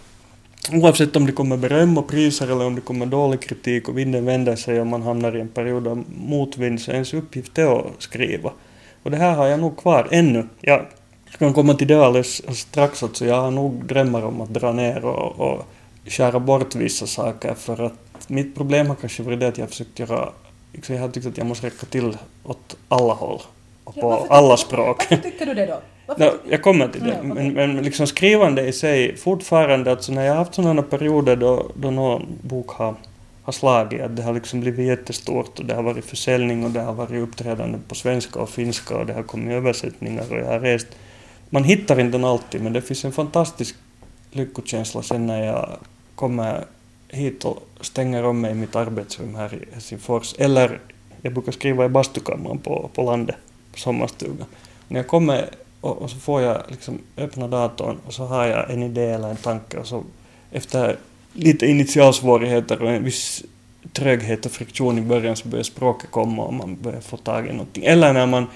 Oavsett 0.73 1.16
om 1.16 1.26
det 1.26 1.32
kommer 1.32 1.56
beröm 1.56 1.99
och 1.99 2.09
priser 2.09 2.47
eller 2.47 2.66
om 2.66 2.75
det 2.75 2.80
kommer 2.80 3.06
dålig 3.06 3.40
kritik 3.40 3.88
och 3.88 3.99
vinden 3.99 4.25
vänder 4.25 4.56
sig 4.56 4.80
och 4.80 4.87
man 4.87 5.02
hamnar 5.02 5.37
i 5.37 5.40
en 5.40 5.49
period 5.49 5.88
av 5.88 6.04
motvind 6.09 6.80
så 6.80 6.90
ens 6.90 7.14
uppgift 7.14 7.59
är 7.59 7.78
att 7.78 8.02
skriva. 8.02 8.52
Och 9.02 9.11
det 9.11 9.16
här 9.16 9.35
har 9.35 9.47
jag 9.47 9.61
nog 9.61 9.76
kvar 9.76 10.09
ännu. 10.11 10.47
Jag 10.61 10.87
kan 11.38 11.54
komma 11.54 11.75
till 11.75 11.87
det 11.87 12.04
alldeles 12.04 12.59
strax, 12.59 13.02
alltså 13.02 13.26
jag 13.26 13.40
har 13.40 13.50
nog 13.50 13.85
drömmar 13.85 14.23
om 14.23 14.40
att 14.40 14.54
dra 14.54 14.73
ner 14.73 15.04
och, 15.04 15.40
och 15.40 15.66
skära 16.06 16.40
bort 16.40 16.75
vissa 16.75 17.06
saker 17.06 17.54
för 17.54 17.87
att 17.87 18.28
mitt 18.28 18.54
problem 18.54 18.87
har 18.87 18.94
kanske 18.94 19.23
varit 19.23 19.40
det 19.40 19.49
att 19.49 19.59
jag 19.59 19.64
har 19.64 19.70
försökt 19.70 19.99
göra, 19.99 20.28
liksom 20.73 20.95
jag 20.95 21.03
har 21.03 21.09
tyckt 21.09 21.27
att 21.27 21.39
jag 21.39 21.47
måste 21.47 21.67
räcka 21.67 21.87
till 21.87 22.17
åt 22.45 22.77
alla 22.89 23.12
håll 23.15 23.41
och 23.85 23.95
Ja, 23.97 24.00
på 24.03 24.35
alla 24.35 24.57
tycker- 24.57 24.67
språk. 24.69 25.07
Varför 25.11 25.23
tycker 25.31 25.47
du 25.47 25.55
det 25.55 25.67
då? 25.67 25.81
No, 26.19 26.31
jag 26.50 26.62
kommer 26.62 26.89
till 26.89 27.05
det. 27.05 27.21
Men, 27.23 27.53
men 27.53 27.77
liksom 27.77 28.07
skrivande 28.07 28.67
i 28.67 28.73
sig, 28.73 29.17
fortfarande, 29.17 29.91
alltså 29.91 30.12
när 30.12 30.23
jag 30.25 30.33
har 30.33 30.39
haft 30.39 30.55
sådana 30.55 30.83
perioder 30.83 31.37
då, 31.37 31.67
då 31.75 31.91
någon 31.91 32.27
bok 32.43 32.71
har, 32.71 32.95
har 33.43 33.53
slagit, 33.53 34.00
att 34.00 34.17
det 34.17 34.23
har 34.23 34.33
liksom 34.33 34.61
blivit 34.61 34.87
jättestort 34.87 35.59
och 35.59 35.65
det 35.65 35.75
har 35.75 35.83
varit 35.83 36.05
försäljning 36.05 36.65
och 36.65 36.71
det 36.71 36.81
har 36.81 36.93
varit 36.93 37.23
uppträdande 37.23 37.79
på 37.89 37.95
svenska 37.95 38.41
och 38.41 38.50
finska 38.50 38.97
och 38.97 39.07
det 39.07 39.12
har 39.12 39.23
kommit 39.23 39.53
översättningar 39.53 40.25
och 40.31 40.39
jag 40.39 40.47
har 40.47 40.61
rest. 40.61 40.87
Man 41.50 41.65
hittar 41.65 42.00
inte 42.00 42.19
den 42.19 42.25
alltid, 42.25 42.61
men 42.62 42.73
det 42.73 42.83
finns 42.83 43.05
en 43.05 43.12
fantastisk 43.12 43.75
lyckokänsla 44.31 45.03
sen 45.03 45.27
när 45.27 45.45
jag 45.45 45.69
kommer 46.15 46.65
hit 47.12 47.45
och 47.45 47.62
stänger 47.81 48.25
om 48.25 48.40
mig 48.40 48.50
i 48.50 48.55
mitt 48.55 48.76
arbetsrum 48.76 49.35
här 49.35 49.55
i 49.55 49.73
Helsingfors. 49.73 50.35
Eller 50.38 50.81
jag 51.23 51.33
brukar 51.33 51.52
skriva 51.52 51.85
i 51.85 51.88
bastukammaren 51.88 52.59
på, 52.59 52.90
på 52.95 53.02
landet, 53.02 53.37
på 53.73 53.79
sommarstugan. 53.79 54.47
När 54.88 55.00
jag 55.00 55.07
kommer 55.07 55.49
och, 55.81 56.02
och 56.02 56.11
så 56.11 56.17
får 56.17 56.43
jag 56.43 56.62
liksom 56.69 56.99
öppna 57.17 57.49
datorn 57.49 57.99
och 58.07 58.12
så 58.12 58.25
har 58.25 58.47
jag 58.47 58.71
en 58.71 58.83
idé 58.83 59.05
eller 59.05 59.31
en 59.31 59.37
tanke 59.37 59.76
och 59.76 59.87
så 59.87 60.05
efter 60.52 60.97
lite 61.33 61.67
initialsvårigheter 61.67 62.83
och 62.83 62.90
en 62.90 63.05
viss 63.05 63.45
tröghet 63.93 64.47
och 64.47 64.52
friktion 64.52 64.99
i 64.99 65.02
början 65.02 65.37
så 65.37 65.49
börjar 65.49 65.62
språket 65.62 66.11
komma 66.11 66.45
och 66.45 66.55
man 66.55 66.76
börjar 66.83 67.00
få 67.00 67.17
tag 67.17 67.47
i 67.47 67.52
någonting. 67.52 67.85
Eller 67.85 68.12
när 68.12 68.26
man 68.26 68.47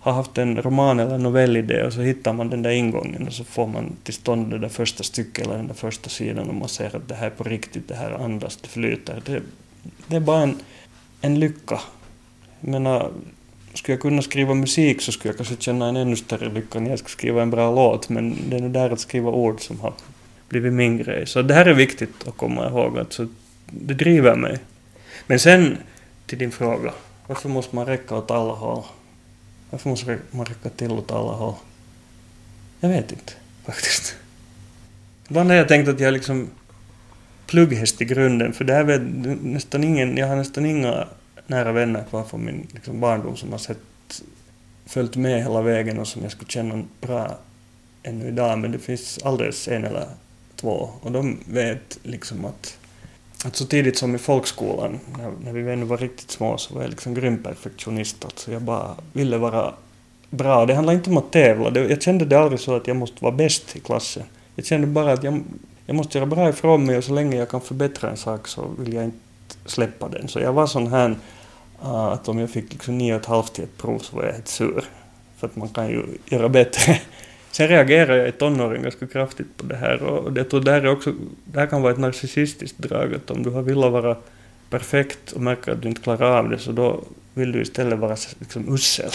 har 0.00 0.12
haft 0.12 0.38
en 0.38 0.62
roman 0.62 1.00
eller 1.00 1.18
novellidé 1.18 1.82
och 1.82 1.92
så 1.92 2.00
hittar 2.00 2.32
man 2.32 2.50
den 2.50 2.62
där 2.62 2.70
ingången 2.70 3.26
och 3.26 3.32
så 3.32 3.44
får 3.44 3.66
man 3.66 3.96
till 4.02 4.14
stånd 4.14 4.50
det 4.50 4.58
där 4.58 4.68
första 4.68 5.02
stycket 5.02 5.46
eller 5.46 5.56
den 5.56 5.66
där 5.66 5.74
första 5.74 6.10
sidan 6.10 6.48
och 6.48 6.54
man 6.54 6.68
ser 6.68 6.96
att 6.96 7.08
det 7.08 7.14
här 7.14 7.26
är 7.26 7.30
på 7.30 7.44
riktigt, 7.44 7.88
det 7.88 7.94
här 7.94 8.10
andas, 8.10 8.56
det 8.56 8.68
flyter. 8.68 9.22
Det, 9.24 9.42
det 10.06 10.16
är 10.16 10.20
bara 10.20 10.42
en, 10.42 10.56
en 11.20 11.40
lycka. 11.40 11.80
Jag 12.60 12.70
menar, 12.70 13.10
skulle 13.74 13.94
jag 13.94 14.02
kunna 14.02 14.22
skriva 14.22 14.54
musik 14.54 15.02
så 15.02 15.12
skulle 15.12 15.28
jag 15.28 15.36
kanske 15.36 15.56
känna 15.58 15.88
en 15.88 15.96
ännu 15.96 16.16
större 16.16 16.48
lycka 16.48 16.80
när 16.80 16.90
jag 16.90 16.98
ska 16.98 17.08
skriva 17.08 17.42
en 17.42 17.50
bra 17.50 17.74
låt, 17.74 18.08
men 18.08 18.36
det 18.48 18.56
är 18.56 18.60
nog 18.60 18.70
där 18.70 18.90
att 18.90 19.00
skriva 19.00 19.30
ord 19.30 19.60
som 19.60 19.80
har 19.80 19.92
blivit 20.48 20.72
min 20.72 20.98
grej. 20.98 21.26
Så 21.26 21.42
det 21.42 21.54
här 21.54 21.66
är 21.66 21.74
viktigt 21.74 22.28
att 22.28 22.36
komma 22.36 22.68
ihåg, 22.68 22.98
alltså, 22.98 23.28
det 23.66 23.94
driver 23.94 24.36
mig. 24.36 24.58
Men 25.26 25.38
sen 25.38 25.78
till 26.26 26.38
din 26.38 26.50
fråga, 26.50 26.92
varför 27.26 27.48
måste 27.48 27.76
man 27.76 27.86
räcka 27.86 28.16
åt 28.16 28.30
alla 28.30 28.52
håll? 28.52 28.82
Varför 29.70 29.90
måste 29.90 30.18
man 30.30 30.46
räcka 30.46 30.68
till 30.68 30.92
åt 30.92 31.10
alla 31.10 31.32
håll? 31.32 31.54
Jag 32.80 32.88
vet 32.88 33.12
inte, 33.12 33.32
faktiskt. 33.64 34.16
Ibland 35.28 35.50
har 35.50 35.56
jag 35.56 35.68
tänkt 35.68 35.88
att 35.88 36.00
jag 36.00 36.08
är 36.08 36.12
liksom 36.12 36.50
plugghäst 37.46 38.00
i 38.00 38.04
grunden, 38.04 38.52
för 38.52 38.64
det 38.64 38.72
här 38.72 38.84
vet 38.84 39.02
nästan 39.42 39.84
ingen, 39.84 40.16
jag 40.16 40.26
har 40.26 40.36
nästan 40.36 40.66
inga 40.66 41.08
nära 41.46 41.72
vänner 41.72 42.04
kvar 42.04 42.24
från 42.24 42.44
min 42.44 42.66
liksom, 42.74 43.00
barndom 43.00 43.36
som 43.36 43.52
har 43.52 43.58
sett, 43.58 44.22
följt 44.86 45.16
med 45.16 45.42
hela 45.42 45.62
vägen 45.62 45.98
och 45.98 46.08
som 46.08 46.22
jag 46.22 46.32
skulle 46.32 46.50
känna 46.50 46.84
bra 47.00 47.38
ännu 48.02 48.28
idag, 48.28 48.58
men 48.58 48.72
det 48.72 48.78
finns 48.78 49.18
alldeles 49.24 49.68
en 49.68 49.84
eller 49.84 50.06
två 50.56 50.90
och 51.00 51.12
de 51.12 51.38
vet 51.44 51.98
liksom 52.02 52.44
att, 52.44 52.78
att 53.44 53.56
så 53.56 53.66
tidigt 53.66 53.98
som 53.98 54.14
i 54.14 54.18
folkskolan, 54.18 55.00
när, 55.18 55.32
när 55.44 55.52
vi 55.52 55.72
ännu 55.72 55.84
var 55.84 55.96
riktigt 55.96 56.30
små, 56.30 56.58
så 56.58 56.74
var 56.74 56.82
jag 56.82 56.90
liksom 56.90 57.14
grym 57.14 57.42
perfektionist. 57.42 58.24
Alltså 58.24 58.52
jag 58.52 58.62
bara 58.62 58.94
ville 59.12 59.38
vara 59.38 59.74
bra. 60.30 60.66
Det 60.66 60.74
handlar 60.74 60.94
inte 60.94 61.10
om 61.10 61.16
att 61.16 61.32
tävla. 61.32 61.70
Det, 61.70 61.80
jag 61.88 62.02
kände 62.02 62.24
det 62.24 62.38
aldrig 62.38 62.60
så 62.60 62.76
att 62.76 62.86
jag 62.86 62.96
måste 62.96 63.24
vara 63.24 63.34
bäst 63.34 63.76
i 63.76 63.80
klassen. 63.80 64.22
Jag 64.54 64.66
kände 64.66 64.86
bara 64.86 65.12
att 65.12 65.24
jag, 65.24 65.42
jag 65.86 65.96
måste 65.96 66.18
göra 66.18 66.26
bra 66.26 66.48
ifrån 66.48 66.86
mig 66.86 66.96
och 66.96 67.04
så 67.04 67.12
länge 67.12 67.36
jag 67.36 67.48
kan 67.48 67.60
förbättra 67.60 68.10
en 68.10 68.16
sak 68.16 68.48
så 68.48 68.70
vill 68.78 68.94
jag 68.94 69.04
inte 69.04 69.18
släppa 69.64 70.08
den. 70.08 70.28
Så 70.28 70.40
jag 70.40 70.52
var 70.52 70.66
sån 70.66 70.86
här 70.86 71.10
uh, 71.82 71.94
att 71.94 72.28
om 72.28 72.38
jag 72.38 72.50
fick 72.50 72.72
liksom 72.72 72.98
nio 72.98 73.14
och 73.14 73.20
ett 73.20 73.26
halvt 73.26 73.58
i 73.58 73.62
ett 73.62 73.76
prov 73.76 73.98
så 73.98 74.16
var 74.16 74.24
jag 74.24 74.32
helt 74.32 74.48
sur. 74.48 74.84
För 75.38 75.46
att 75.46 75.56
man 75.56 75.68
kan 75.68 75.88
ju 75.88 76.06
göra 76.26 76.48
bättre. 76.48 77.00
Sen 77.52 77.68
reagerar 77.68 78.16
jag 78.16 78.28
i 78.28 78.32
tonåren 78.32 78.82
ganska 78.82 79.06
kraftigt 79.06 79.56
på 79.56 79.66
det 79.66 79.76
här 79.76 80.02
och 80.02 80.38
jag 80.38 80.50
tror 80.50 80.60
det 80.60 80.70
här, 80.70 80.80
är 80.80 80.88
också, 80.92 81.12
det 81.44 81.60
här 81.60 81.66
kan 81.66 81.82
vara 81.82 81.92
ett 81.92 81.98
narcissistiskt 81.98 82.78
drag 82.78 83.14
att 83.14 83.30
om 83.30 83.42
du 83.42 83.50
har 83.50 83.62
velat 83.62 83.92
vara 83.92 84.16
perfekt 84.70 85.32
och 85.32 85.40
märker 85.40 85.72
att 85.72 85.82
du 85.82 85.88
inte 85.88 86.02
klarar 86.02 86.38
av 86.38 86.50
det 86.50 86.58
så 86.58 86.72
då 86.72 87.04
vill 87.34 87.52
du 87.52 87.62
istället 87.62 87.98
vara 87.98 88.16
liksom 88.38 88.74
usel. 88.74 89.10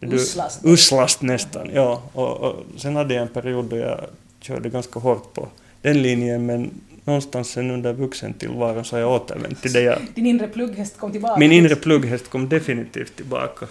Du, 0.00 0.16
Uslast. 0.16 0.64
Uslast 0.64 1.22
nästan, 1.22 1.70
ja. 1.74 2.02
Och, 2.12 2.40
och 2.40 2.64
sen 2.76 2.96
hade 2.96 3.14
jag 3.14 3.22
en 3.22 3.28
period 3.28 3.64
då 3.64 3.76
jag 3.76 4.00
körde 4.40 4.68
ganska 4.68 5.00
hårt 5.00 5.34
på 5.34 5.48
den 5.82 6.02
linjen 6.02 6.46
men 6.46 6.70
någonstans 7.04 7.48
sen 7.50 7.70
under 7.70 7.92
vuxentillvaron 7.92 8.84
så 8.84 8.96
har 8.96 9.00
jag 9.00 9.12
återvänt 9.12 9.62
till 9.62 9.72
det 9.72 9.80
jag 9.80 9.98
Din 10.14 10.26
inre 10.26 10.48
plugghäst 10.48 10.98
kom 10.98 11.12
tillbaka. 11.12 11.40
min 11.40 11.52
inre 11.52 11.76
plugghäst 11.76 12.30
kom 12.30 12.48
definitivt 12.48 13.16
tillbaka. 13.16 13.66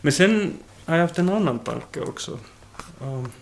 Men 0.00 0.12
sen 0.12 0.50
har 0.84 0.96
jag 0.96 1.02
haft 1.02 1.18
en 1.18 1.28
annan 1.28 1.58
tanke 1.58 2.00
också. 2.00 2.38
Um, 3.00 3.32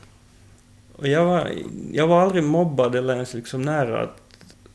och 0.97 1.09
jag, 1.09 1.25
var, 1.25 1.53
jag 1.93 2.07
var 2.07 2.23
aldrig 2.23 2.45
mobbad 2.45 2.95
eller 2.95 3.15
ens 3.15 3.35
liksom 3.35 3.63
nära 3.63 4.03
att, 4.03 4.19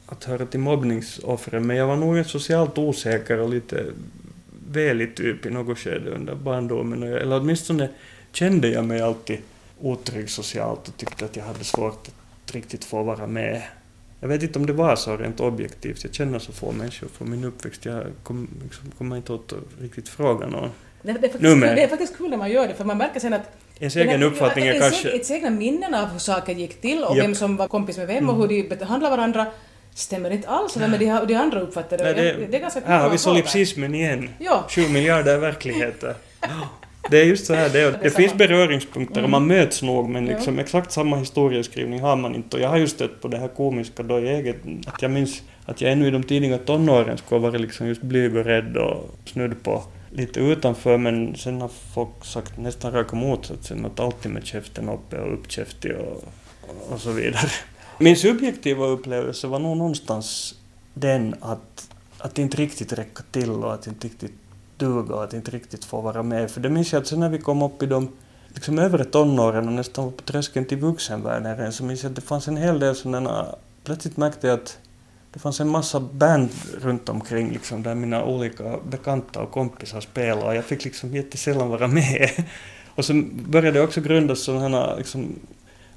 att 0.05 0.23
höra 0.23 0.45
till 0.45 0.59
mobbningsoffren, 0.59 1.67
men 1.67 1.77
jag 1.77 1.87
var 1.87 1.95
nog 1.95 2.17
en 2.17 2.25
socialt 2.25 2.77
osäker 2.77 3.39
och 3.39 3.49
lite 3.49 3.85
velig 4.71 5.15
typ 5.15 5.45
i 5.45 5.49
något 5.49 5.77
skede 5.77 6.09
under 6.09 6.35
barndomen. 6.35 7.03
Och 7.03 7.09
eller 7.09 7.39
åtminstone 7.39 7.89
kände 8.31 8.67
jag 8.67 8.85
mig 8.85 9.01
alltid 9.01 9.37
otrygg 9.81 10.29
socialt 10.29 10.87
och 10.87 10.97
tyckte 10.97 11.25
att 11.25 11.35
jag 11.35 11.43
hade 11.43 11.63
svårt 11.63 12.07
att 12.45 12.55
riktigt 12.55 12.85
få 12.85 13.03
vara 13.03 13.27
med. 13.27 13.63
Jag 14.19 14.27
vet 14.27 14.43
inte 14.43 14.59
om 14.59 14.65
det 14.65 14.73
var 14.73 14.95
så 14.95 15.17
rent 15.17 15.39
objektivt. 15.39 16.03
Jag 16.03 16.13
känner 16.13 16.39
så 16.39 16.51
få 16.51 16.71
människor 16.71 17.07
från 17.07 17.29
min 17.29 17.43
uppväxt. 17.43 17.85
Jag 17.85 18.03
kom, 18.23 18.49
liksom, 18.63 18.91
kommer 18.97 19.17
inte 19.17 19.33
åt 19.33 19.53
att 19.53 19.81
riktigt 19.81 20.09
fråga 20.09 20.47
någon. 20.47 20.69
Det, 21.01 21.13
det, 21.13 21.27
är 21.27 21.31
faktiskt, 21.31 21.61
det 21.61 21.83
är 21.83 21.87
faktiskt 21.87 22.17
kul 22.17 22.29
när 22.29 22.37
man 22.37 22.51
gör 22.51 22.67
det, 22.67 22.73
för 22.73 22.85
man 22.85 22.97
märker 22.97 23.19
sen 23.19 23.33
att 23.33 23.51
Ens 23.79 23.95
egen 23.95 24.23
uppfattning 24.23 24.65
är 24.67 24.73
ens, 24.73 24.89
kanske... 24.91 25.09
Ens 25.09 25.31
egna 25.31 25.49
minnen 25.49 25.93
av 25.93 26.07
hur 26.07 26.19
saker 26.19 26.53
gick 26.53 26.81
till 26.81 27.03
och 27.03 27.17
vem 27.17 27.35
som 27.35 27.57
var 27.57 27.67
kompis 27.67 27.97
med 27.97 28.07
vem 28.07 28.29
och 28.29 28.35
Mm. 28.35 28.49
hur 28.49 28.63
de 28.69 28.75
behandlar 28.75 29.09
varandra 29.09 29.45
stämmer 29.93 30.29
inte 30.29 30.47
alls 30.47 30.75
med 30.75 30.99
de, 30.99 31.25
de 31.27 31.35
andra 31.35 31.59
uppfattar 31.59 31.97
det. 31.97 32.03
Nej, 32.03 32.13
det, 32.13 32.21
det, 32.33 32.47
det 32.51 32.57
är 32.57 32.61
ganska 32.61 32.81
här 32.85 32.99
har 32.99 33.09
vi 33.09 33.17
solipsismen 33.17 33.95
igen. 33.95 34.29
Ja. 34.39 34.63
Sju 34.69 34.89
miljarder 34.89 35.37
verkligheter. 35.37 36.13
Det 37.09 37.19
är 37.21 37.25
just 37.25 37.45
så 37.45 37.53
här, 37.53 37.69
det, 37.69 37.79
är, 37.81 37.91
Det 37.91 37.99
det 38.03 38.09
finns 38.09 38.33
beröringspunkter 38.33 39.13
och 39.21 39.29
Mm. 39.29 39.31
man 39.31 39.47
möts 39.47 39.81
nog 39.81 40.09
men 40.09 40.27
Ja. 40.27 40.33
liksom 40.35 40.59
exakt 40.59 40.91
samma 40.91 41.15
historieskrivning 41.17 41.99
har 41.99 42.15
man 42.15 42.35
inte. 42.35 42.57
Och 42.57 42.63
jag 42.63 42.69
har 42.69 42.77
ju 42.77 42.87
stött 42.87 43.21
på 43.21 43.27
det 43.27 43.37
här 43.37 43.47
komiska 43.47 44.03
då 44.03 44.19
i 44.19 44.27
eget, 44.29 44.55
att 44.87 45.01
jag 45.01 45.11
minns 45.11 45.41
att 45.65 45.81
jag 45.81 45.91
ännu 45.91 46.07
i 46.07 46.11
de 46.11 46.23
tidiga 46.23 46.57
tonåren 46.57 47.17
skulle 47.17 47.41
ha 47.41 47.49
varit 47.49 47.61
liksom 47.61 47.87
just 47.87 48.01
blyg 48.01 48.35
och 48.37 48.45
rädd 48.45 48.77
och 48.77 49.09
snudd 49.25 49.63
på 49.63 49.83
lite 50.09 50.39
utanför 50.39 50.97
men 50.97 51.35
sen 51.35 51.61
har 51.61 51.71
folk 51.93 52.25
sagt 52.25 52.57
nästan 52.57 52.91
raka 52.91 53.15
motsatsen 53.15 53.85
att 53.85 53.99
alltid 53.99 54.31
med 54.31 54.45
käften 54.45 54.89
uppe 54.89 55.19
och 55.19 55.33
uppkäftig 55.33 55.95
och, 55.95 56.23
och 56.89 57.01
så 57.01 57.11
vidare. 57.11 57.49
Min 57.99 58.15
subjektiva 58.15 58.85
upplevelse 58.85 59.47
var 59.47 59.59
nog 59.59 59.77
någonstans 59.77 60.55
den 60.93 61.35
att, 61.41 61.89
att 62.17 62.39
inte 62.39 62.57
riktigt 62.57 62.93
räcka 62.93 63.23
till 63.31 63.49
och 63.49 63.73
att 63.73 63.87
inte 63.87 64.07
riktigt 64.07 64.33
duga 64.77 65.15
och 65.15 65.23
att 65.23 65.33
inte 65.33 65.51
riktigt 65.51 65.85
få 65.85 66.01
vara 66.01 66.23
med. 66.23 66.51
För 66.51 66.61
det 66.61 66.69
minns 66.69 66.93
jag 66.93 67.01
att 67.01 67.07
sen 67.07 67.19
när 67.19 67.29
vi 67.29 67.39
kom 67.39 67.61
upp 67.61 67.83
i 67.83 67.85
de 67.85 68.11
liksom 68.47 68.79
övre 68.79 69.05
tonåren 69.05 69.67
och 69.67 69.73
nästan 69.73 70.05
var 70.05 70.11
på 70.11 70.23
tröskeln 70.23 70.65
till 70.65 70.77
vuxenvärlden 70.77 71.73
så 71.73 71.83
minns 71.83 72.03
jag 72.03 72.09
att 72.09 72.15
det 72.15 72.21
fanns 72.21 72.47
en 72.47 72.57
hel 72.57 72.79
del 72.79 72.95
sådana... 72.95 73.55
Plötsligt 73.83 74.17
märkte 74.17 74.47
jag 74.47 74.59
att 74.59 74.79
det 75.37 75.41
fanns 75.41 75.59
en 75.59 75.69
massa 75.69 75.99
band 75.99 76.49
runt 76.81 77.09
omkring 77.09 77.51
liksom, 77.51 77.83
där 77.83 77.95
mina 77.95 78.25
olika 78.25 78.77
bekanta 78.89 79.41
och 79.41 79.51
kompisar 79.51 80.01
spelade 80.01 80.45
och 80.45 80.55
jag 80.55 80.65
fick 80.65 80.85
liksom 80.85 81.15
jättesällan 81.15 81.69
vara 81.69 81.87
med. 81.87 82.29
Och 82.95 83.05
sen 83.05 83.45
började 83.47 83.79
det 83.79 83.83
också 83.83 84.01
grundas 84.01 84.39
sådana 84.39 84.95
liksom, 84.95 85.35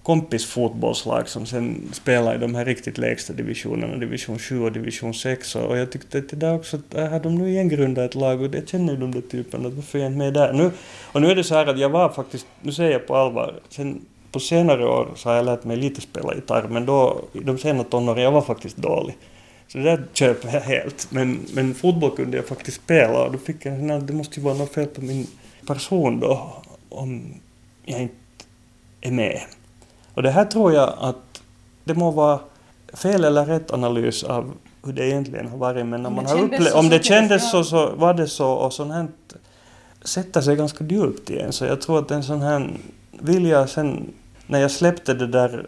kompisfotbollslag 0.02 1.28
som 1.28 1.46
sen 1.46 1.88
spelade 1.92 2.36
i 2.36 2.38
de 2.38 2.54
här 2.54 2.64
riktigt 2.64 2.98
lägsta 2.98 3.32
divisionerna, 3.32 3.96
division 3.96 4.38
7 4.38 4.62
och 4.62 4.72
division 4.72 5.14
6. 5.14 5.56
Och 5.56 5.78
jag 5.78 5.92
tyckte 5.92 6.18
att 6.18 6.28
det 6.28 6.36
där 6.36 6.54
också, 6.54 6.76
att 6.76 6.94
äh, 6.94 7.06
har 7.06 7.20
de 7.20 7.34
nu 7.34 7.48
igen 7.48 7.68
grundat 7.68 8.04
ett 8.04 8.14
lag 8.14 8.42
och 8.42 8.50
det 8.50 8.68
känner 8.68 8.92
ju 8.92 8.98
de 8.98 9.12
där 9.12 9.20
typerna, 9.20 9.68
varför 9.68 9.98
är 9.98 10.02
jag 10.02 10.12
inte 10.12 10.18
med 10.18 10.34
där? 10.34 10.52
Nu, 10.52 10.70
och 11.12 11.20
nu 11.22 11.30
är 11.30 11.34
det 11.34 11.44
så 11.44 11.54
här 11.54 11.66
att 11.66 11.78
jag 11.78 11.90
var 11.90 12.08
faktiskt, 12.08 12.46
nu 12.62 12.72
säger 12.72 12.90
jag 12.90 13.06
på 13.06 13.16
allvar, 13.16 13.60
sen 13.68 14.00
på 14.32 14.40
senare 14.40 14.86
år 14.86 15.08
så 15.16 15.28
har 15.28 15.36
jag 15.36 15.44
lärt 15.44 15.64
mig 15.64 15.76
lite 15.76 16.00
spela 16.00 16.34
gitarr, 16.34 16.68
men 16.68 16.86
då 16.86 17.20
i 17.32 17.38
de 17.38 17.58
sena 17.58 17.84
tonåren 17.84 18.22
jag 18.22 18.32
var 18.32 18.42
faktiskt 18.42 18.76
dålig. 18.76 19.16
Så 19.72 19.78
det 19.78 19.84
där 19.84 20.04
köper 20.12 20.52
jag 20.52 20.60
helt. 20.60 21.10
Men, 21.10 21.46
men 21.54 21.74
fotboll 21.74 22.16
kunde 22.16 22.36
jag 22.36 22.46
faktiskt 22.46 22.82
spela 22.82 23.24
och 23.24 23.32
då 23.32 23.38
fick 23.38 23.66
jag 23.66 23.90
att 23.90 24.06
det 24.06 24.12
måste 24.12 24.40
ju 24.40 24.44
vara 24.44 24.54
något 24.54 24.74
fel 24.74 24.86
på 24.86 25.00
min 25.00 25.26
person 25.66 26.20
då 26.20 26.62
om 26.88 27.34
jag 27.84 28.00
inte 28.00 28.14
är 29.00 29.10
med. 29.10 29.40
Och 30.14 30.22
det 30.22 30.30
här 30.30 30.44
tror 30.44 30.72
jag 30.72 30.94
att 31.00 31.42
det 31.84 31.94
må 31.94 32.10
vara 32.10 32.40
fel 32.94 33.24
eller 33.24 33.46
rätt 33.46 33.70
analys 33.70 34.24
av 34.24 34.52
hur 34.84 34.92
det 34.92 35.06
egentligen 35.06 35.48
har 35.48 35.58
varit, 35.58 35.86
men 35.86 36.02
när 36.02 36.10
man 36.10 36.26
har 36.26 36.40
upplevt, 36.40 36.74
om 36.74 36.88
det 36.88 37.04
kändes 37.04 37.50
så, 37.50 37.64
så 37.64 37.90
var 37.94 38.14
det 38.14 38.28
så 38.28 38.52
och 38.52 38.72
sånt 38.72 38.92
här 38.92 39.08
sätter 40.02 40.40
sig 40.40 40.56
ganska 40.56 40.84
djupt 40.84 41.30
i 41.30 41.38
en. 41.38 41.52
Så 41.52 41.64
jag 41.64 41.80
tror 41.80 41.98
att 41.98 42.10
en 42.10 42.22
sån 42.22 42.42
här 42.42 42.70
vilja 43.10 43.66
sen, 43.66 44.12
när 44.46 44.60
jag 44.60 44.70
släppte 44.70 45.14
det 45.14 45.26
där 45.26 45.66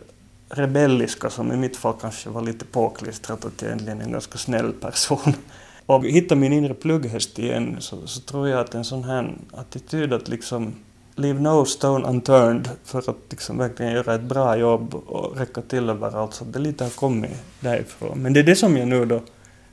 rebelliska 0.53 1.31
som 1.31 1.53
i 1.53 1.57
mitt 1.57 1.77
fall 1.77 1.95
kanske 2.01 2.31
var 2.31 2.43
lite 2.43 2.65
påklistrat 2.65 3.45
att 3.45 3.63
jag 3.63 3.69
egentligen 3.69 4.01
är 4.01 4.05
en 4.05 4.13
ganska 4.13 4.39
snäll 4.39 4.73
person 4.73 5.35
och 5.87 6.05
hitta 6.05 6.35
min 6.35 6.53
inre 6.53 6.75
plugghäst 6.75 7.39
igen 7.39 7.77
så, 7.81 8.07
så 8.07 8.21
tror 8.21 8.49
jag 8.49 8.61
att 8.61 8.75
en 8.75 8.85
sån 8.85 9.05
här 9.05 9.35
attityd 9.53 10.13
att 10.13 10.29
liksom 10.29 10.75
leave 11.15 11.41
no 11.41 11.65
stone 11.65 12.09
unturned 12.09 12.69
för 12.85 12.99
att 12.99 13.17
liksom 13.31 13.59
verkligen 13.59 13.93
göra 13.93 14.15
ett 14.15 14.23
bra 14.23 14.57
jobb 14.57 14.95
och 14.95 15.37
räcka 15.37 15.63
till 15.63 15.89
överallt. 15.89 16.35
Så 16.35 16.45
det 16.45 16.59
lite 16.59 16.85
har 16.85 16.91
kommit 16.91 17.31
därifrån. 17.61 18.19
Men 18.19 18.33
det 18.33 18.41
är 18.41 18.45
det 18.45 18.57
som 18.57 18.77
jag 18.77 18.89
nu 18.89 19.05
då 19.05 19.21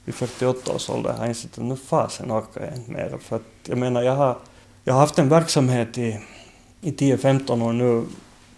vid 0.06 0.16
48 0.16 0.74
års 0.74 0.90
ålder 0.90 1.14
har 1.14 1.28
insett 1.28 1.58
att 1.58 1.64
nu 1.64 1.76
fasen 1.76 2.32
orkar 2.32 2.62
jag 2.62 2.76
inte 2.76 2.92
mer. 2.92 3.18
För 3.22 3.36
att 3.36 3.42
jag 3.66 3.78
menar, 3.78 4.02
jag 4.02 4.16
har, 4.16 4.38
jag 4.84 4.94
har 4.94 5.02
haft 5.02 5.20
en 5.20 5.30
verksamhet 5.30 5.98
i, 5.98 6.20
i 6.82 6.92
10-15 6.92 7.64
år 7.64 7.74
nu. 7.74 8.06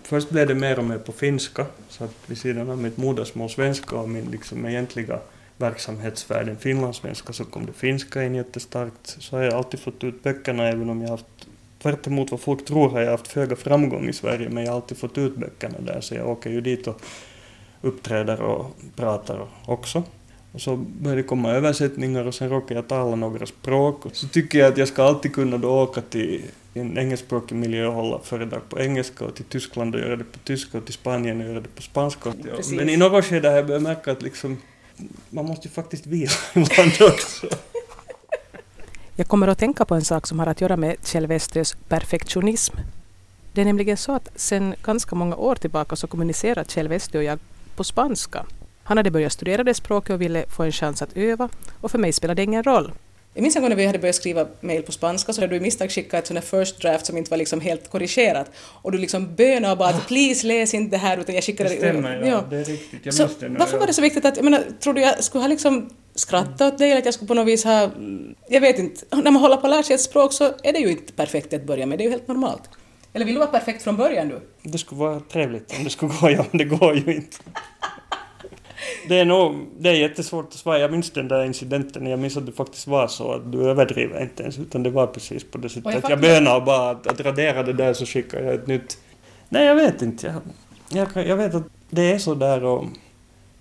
Först 0.03 0.29
blev 0.29 0.47
det 0.47 0.55
mer 0.55 0.79
och 0.79 0.85
mer 0.85 0.97
på 0.97 1.11
finska, 1.11 1.65
så 1.89 2.03
att 2.03 2.15
vid 2.25 2.37
sidan 2.37 2.69
av 2.69 2.77
mitt 2.77 2.97
modersmål 2.97 3.49
svenska 3.49 3.95
och 3.95 4.09
min 4.09 4.31
liksom 4.31 4.65
egentliga 4.65 5.19
verksamhetsvärlden 5.57 6.57
finlandssvenska 6.57 7.33
så 7.33 7.45
kom 7.45 7.65
det 7.65 7.73
finska 7.73 8.23
in 8.23 8.35
jättestarkt. 8.35 9.15
Så 9.19 9.35
har 9.35 9.43
jag 9.43 9.53
alltid 9.53 9.79
fått 9.79 10.03
ut 10.03 10.23
böckerna 10.23 10.67
även 10.67 10.89
om 10.89 11.01
jag 11.01 11.09
haft 11.09 11.47
tvärt 11.81 12.07
emot 12.07 12.31
vad 12.31 12.39
folk 12.39 12.65
tror 12.65 12.89
har 12.89 13.01
jag 13.01 13.11
haft 13.11 13.27
föga 13.27 13.55
framgång 13.55 14.09
i 14.09 14.13
Sverige 14.13 14.49
men 14.49 14.63
jag 14.63 14.71
har 14.71 14.75
alltid 14.75 14.97
fått 14.97 15.17
ut 15.17 15.35
böckerna 15.35 15.75
där 15.79 16.01
så 16.01 16.15
jag 16.15 16.29
åker 16.29 16.49
ju 16.49 16.61
dit 16.61 16.87
och 16.87 17.01
uppträder 17.81 18.41
och 18.41 18.75
pratar 18.95 19.47
också. 19.65 20.03
Och 20.51 20.61
så 20.61 20.75
började 20.75 21.21
det 21.21 21.27
komma 21.27 21.51
översättningar 21.51 22.27
och 22.27 22.35
sen 22.35 22.49
råkade 22.49 22.73
jag 22.73 22.87
tala 22.87 23.15
några 23.15 23.45
språk. 23.45 24.05
Och 24.05 24.15
så 24.15 24.27
tycker 24.27 24.59
jag 24.59 24.71
att 24.71 24.77
jag 24.77 24.87
ska 24.87 25.03
alltid 25.03 25.33
kunna 25.33 25.57
då 25.57 25.81
åka 25.81 26.01
till 26.01 26.41
en 26.73 26.97
engelskspråkig 26.97 27.55
miljö 27.55 27.87
och 27.87 27.93
hålla 27.93 28.19
föredrag 28.19 28.69
på 28.69 28.79
engelska 28.79 29.25
och 29.25 29.35
till 29.35 29.45
Tyskland 29.45 29.95
och 29.95 30.01
göra 30.01 30.15
det 30.15 30.23
på 30.23 30.39
tyska 30.39 30.77
och 30.77 30.85
till 30.85 30.93
Spanien 30.93 31.41
och 31.41 31.47
göra 31.47 31.59
det 31.59 31.75
på 31.75 31.81
spanska. 31.81 32.33
Precis. 32.43 32.73
Men 32.73 32.89
i 32.89 32.97
något 32.97 33.25
skede 33.25 33.49
har 33.49 33.55
jag 33.55 33.67
börjat 33.67 33.81
märka 33.81 34.11
att 34.11 34.21
liksom, 34.21 34.57
man 35.29 35.45
måste 35.45 35.67
ju 35.67 35.73
faktiskt 35.73 36.05
vila 36.05 36.31
ibland 36.53 36.91
också. 37.01 37.47
Jag 39.15 39.27
kommer 39.27 39.47
att 39.47 39.57
tänka 39.57 39.85
på 39.85 39.95
en 39.95 40.05
sak 40.05 40.27
som 40.27 40.39
har 40.39 40.47
att 40.47 40.61
göra 40.61 40.77
med 40.77 40.95
Kjell 41.03 41.27
Westös 41.27 41.75
perfektionism. 41.87 42.75
Det 43.53 43.61
är 43.61 43.65
nämligen 43.65 43.97
så 43.97 44.11
att 44.11 44.29
sedan 44.35 44.75
ganska 44.83 45.15
många 45.15 45.35
år 45.35 45.55
tillbaka 45.55 45.95
så 45.95 46.07
kommunicerar 46.07 46.63
Kjell 46.63 46.87
Westö 46.87 47.17
och 47.17 47.23
jag 47.23 47.39
på 47.75 47.83
spanska. 47.83 48.45
Han 48.83 48.97
hade 48.97 49.11
börjat 49.11 49.33
studera 49.33 49.63
det 49.63 49.73
språket 49.73 50.13
och 50.13 50.21
ville 50.21 50.45
få 50.47 50.63
en 50.63 50.71
chans 50.71 51.01
att 51.01 51.17
öva 51.17 51.49
och 51.81 51.91
för 51.91 51.97
mig 51.97 52.13
spelade 52.13 52.41
det 52.41 52.43
ingen 52.43 52.63
roll. 52.63 52.91
Jag 53.33 53.41
minns 53.41 53.55
en 53.55 53.61
gång 53.61 53.69
när 53.69 53.75
vi 53.75 53.85
hade 53.85 53.99
börjat 53.99 54.15
skriva 54.15 54.47
mejl 54.59 54.83
på 54.83 54.91
spanska 54.91 55.33
så 55.33 55.41
hade 55.41 55.53
du 55.53 55.57
i 55.57 55.59
misstag 55.59 55.91
skickat 55.91 56.19
ett 56.19 56.27
sånt 56.27 56.45
first 56.45 56.81
draft 56.81 57.05
som 57.05 57.17
inte 57.17 57.31
var 57.31 57.37
liksom 57.37 57.61
helt 57.61 57.89
korrigerat 57.89 58.51
och 58.57 58.91
du 58.91 58.97
liksom 58.97 59.35
bönade 59.35 59.71
och 59.71 59.77
bara 59.77 59.89
att 59.89 60.07
please 60.07 60.47
läs 60.47 60.73
inte 60.73 60.91
det 60.91 60.97
här 60.97 61.17
utan 61.17 61.35
jag 61.35 61.43
skickade 61.43 61.69
det. 61.69 61.75
stämmer, 61.75 62.21
ja. 62.21 62.27
ja. 62.27 62.43
Det 62.49 62.57
är 62.57 62.65
riktigt. 62.65 62.99
Jag 63.03 63.13
så 63.13 63.27
det 63.39 63.49
nu, 63.49 63.59
varför 63.59 63.77
var 63.77 63.87
det 63.87 63.93
så 63.93 64.01
viktigt 64.01 64.25
att, 64.25 64.37
jag 64.37 64.43
menar, 64.43 64.63
tror 64.79 64.93
du 64.93 65.01
jag 65.01 65.23
skulle 65.23 65.43
ha 65.43 65.49
liksom 65.49 65.89
skrattat 66.15 66.61
åt 66.61 66.77
dig 66.77 66.89
eller 66.91 66.99
att 66.99 67.05
jag 67.05 67.13
skulle 67.13 67.27
på 67.27 67.33
något 67.33 67.47
vis 67.47 67.63
ha, 67.63 67.89
jag 68.49 68.61
vet 68.61 68.79
inte, 68.79 69.05
när 69.11 69.31
man 69.31 69.41
håller 69.41 69.57
på 69.57 69.67
att 69.67 69.71
lära 69.71 69.83
sig 69.83 69.93
ett 69.93 70.01
språk 70.01 70.33
så 70.33 70.43
är 70.63 70.73
det 70.73 70.79
ju 70.79 70.91
inte 70.91 71.13
perfekt 71.13 71.53
att 71.53 71.63
börja 71.63 71.85
med, 71.85 71.97
det 71.97 72.03
är 72.03 72.05
ju 72.05 72.11
helt 72.11 72.27
normalt. 72.27 72.69
Eller 73.13 73.25
vill 73.25 73.35
du 73.35 73.39
vara 73.39 73.51
perfekt 73.51 73.83
från 73.83 73.97
början 73.97 74.29
du? 74.29 74.69
Det 74.69 74.77
skulle 74.77 74.99
vara 74.99 75.19
trevligt 75.19 75.77
om 75.77 75.83
det 75.83 75.89
skulle 75.89 76.11
gå, 76.21 76.29
ja, 76.29 76.45
men 76.51 76.57
det 76.57 76.65
går 76.65 76.95
ju 76.95 77.15
inte. 77.15 77.37
Det 79.07 79.19
är 79.19 79.25
nog, 79.25 79.55
det 79.79 79.89
är 79.89 79.93
jättesvårt 79.93 80.47
att 80.47 80.53
svara. 80.53 80.79
Jag 80.79 80.91
minns 80.91 81.11
den 81.11 81.27
där 81.27 81.45
incidenten, 81.45 82.05
jag 82.05 82.19
minns 82.19 82.37
att 82.37 82.45
det 82.45 82.51
faktiskt 82.51 82.87
var 82.87 83.07
så 83.07 83.31
att 83.31 83.51
du 83.51 83.69
överdriver 83.69 84.21
inte 84.21 84.43
ens, 84.43 84.59
utan 84.59 84.83
det 84.83 84.89
var 84.89 85.07
precis 85.07 85.43
på 85.43 85.57
det 85.57 85.69
sättet 85.69 85.93
jag 85.93 86.13
att 86.13 86.23
jag 86.23 86.57
och 86.57 86.63
bara 86.63 86.89
att, 86.89 87.07
att 87.07 87.19
radera 87.19 87.63
det 87.63 87.73
där 87.73 87.93
så 87.93 88.05
skickar 88.05 88.41
jag 88.43 88.53
ett 88.53 88.67
nytt. 88.67 88.97
Nej, 89.49 89.65
jag 89.65 89.75
vet 89.75 90.01
inte. 90.01 90.41
Jag, 90.89 91.07
jag, 91.15 91.27
jag 91.27 91.37
vet 91.37 91.55
att 91.55 91.63
det 91.89 92.11
är 92.11 92.19
så 92.19 92.35
där 92.35 92.63
och 92.63 92.85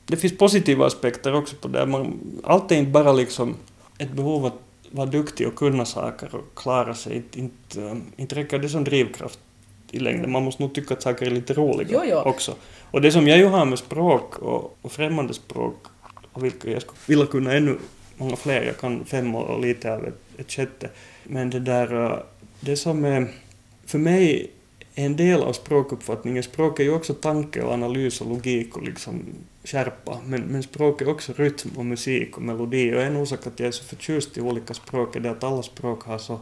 det 0.06 0.16
finns 0.16 0.38
positiva 0.38 0.86
aspekter 0.86 1.34
också 1.34 1.56
på 1.56 1.68
det. 1.68 1.86
Man, 1.86 2.18
allt 2.44 2.72
är 2.72 2.76
inte 2.76 2.90
bara 2.90 3.12
liksom 3.12 3.56
ett 3.98 4.12
behov 4.12 4.46
att 4.46 4.54
vara 4.90 5.06
duktig 5.06 5.48
och 5.48 5.54
kunna 5.54 5.84
saker 5.84 6.34
och 6.34 6.58
klara 6.58 6.94
sig. 6.94 7.16
Inte, 7.16 7.38
inte, 7.38 8.00
inte 8.16 8.34
räcker 8.34 8.58
det 8.58 8.68
som 8.68 8.84
drivkraft 8.84 9.38
i 9.90 9.98
längden. 9.98 10.30
Man 10.30 10.42
måste 10.42 10.62
nog 10.62 10.74
tycka 10.74 10.94
att 10.94 11.02
saker 11.02 11.26
är 11.26 11.30
lite 11.30 11.54
roliga 11.54 11.88
jo, 11.90 12.00
jo. 12.04 12.16
också. 12.16 12.54
Och 12.90 13.00
det 13.00 13.12
som 13.12 13.28
jag 13.28 13.38
ju 13.38 13.46
har 13.46 13.64
med 13.64 13.78
språk 13.78 14.38
och, 14.38 14.78
och 14.82 14.92
främmande 14.92 15.34
språk, 15.34 15.86
och 16.32 16.44
vilka 16.44 16.70
jag 16.70 16.82
skulle 16.82 16.98
vilja 17.06 17.26
kunna 17.26 17.52
ännu 17.52 17.78
många 18.16 18.36
fler, 18.36 18.62
jag 18.62 18.78
kan 18.78 19.04
fem 19.04 19.34
och 19.34 19.60
lite 19.60 19.94
av 19.94 20.06
ett, 20.06 20.20
ett 20.36 20.52
sjätte. 20.52 20.90
Men 21.24 21.50
det 21.50 21.60
där, 21.60 22.04
äh, 22.04 22.18
det 22.60 22.76
som 22.76 23.04
är, 23.04 23.26
för 23.86 23.98
mig 23.98 24.50
en 24.94 25.16
del 25.16 25.42
av 25.42 25.52
språkuppfattningen, 25.52 26.42
språk 26.42 26.80
är 26.80 26.84
ju 26.84 26.94
också 26.94 27.14
tanke 27.14 27.62
och 27.62 27.72
analys 27.72 28.20
och 28.20 28.28
logik 28.28 28.76
och 28.76 28.82
liksom 28.82 29.24
skärpa, 29.64 30.18
men, 30.26 30.40
men 30.40 30.62
språk 30.62 31.02
är 31.02 31.08
också 31.08 31.32
rytm 31.36 31.70
och 31.76 31.84
musik 31.84 32.36
och 32.36 32.42
melodi 32.42 32.94
och 32.94 33.02
en 33.02 33.16
orsak 33.16 33.46
att 33.46 33.60
jag 33.60 33.66
är 33.66 33.72
så 33.72 33.84
förtjust 33.84 34.38
i 34.38 34.40
olika 34.40 34.74
språk 34.74 35.16
är 35.16 35.20
det 35.20 35.30
att 35.30 35.44
alla 35.44 35.62
språk 35.62 36.02
har 36.02 36.18
så, 36.18 36.40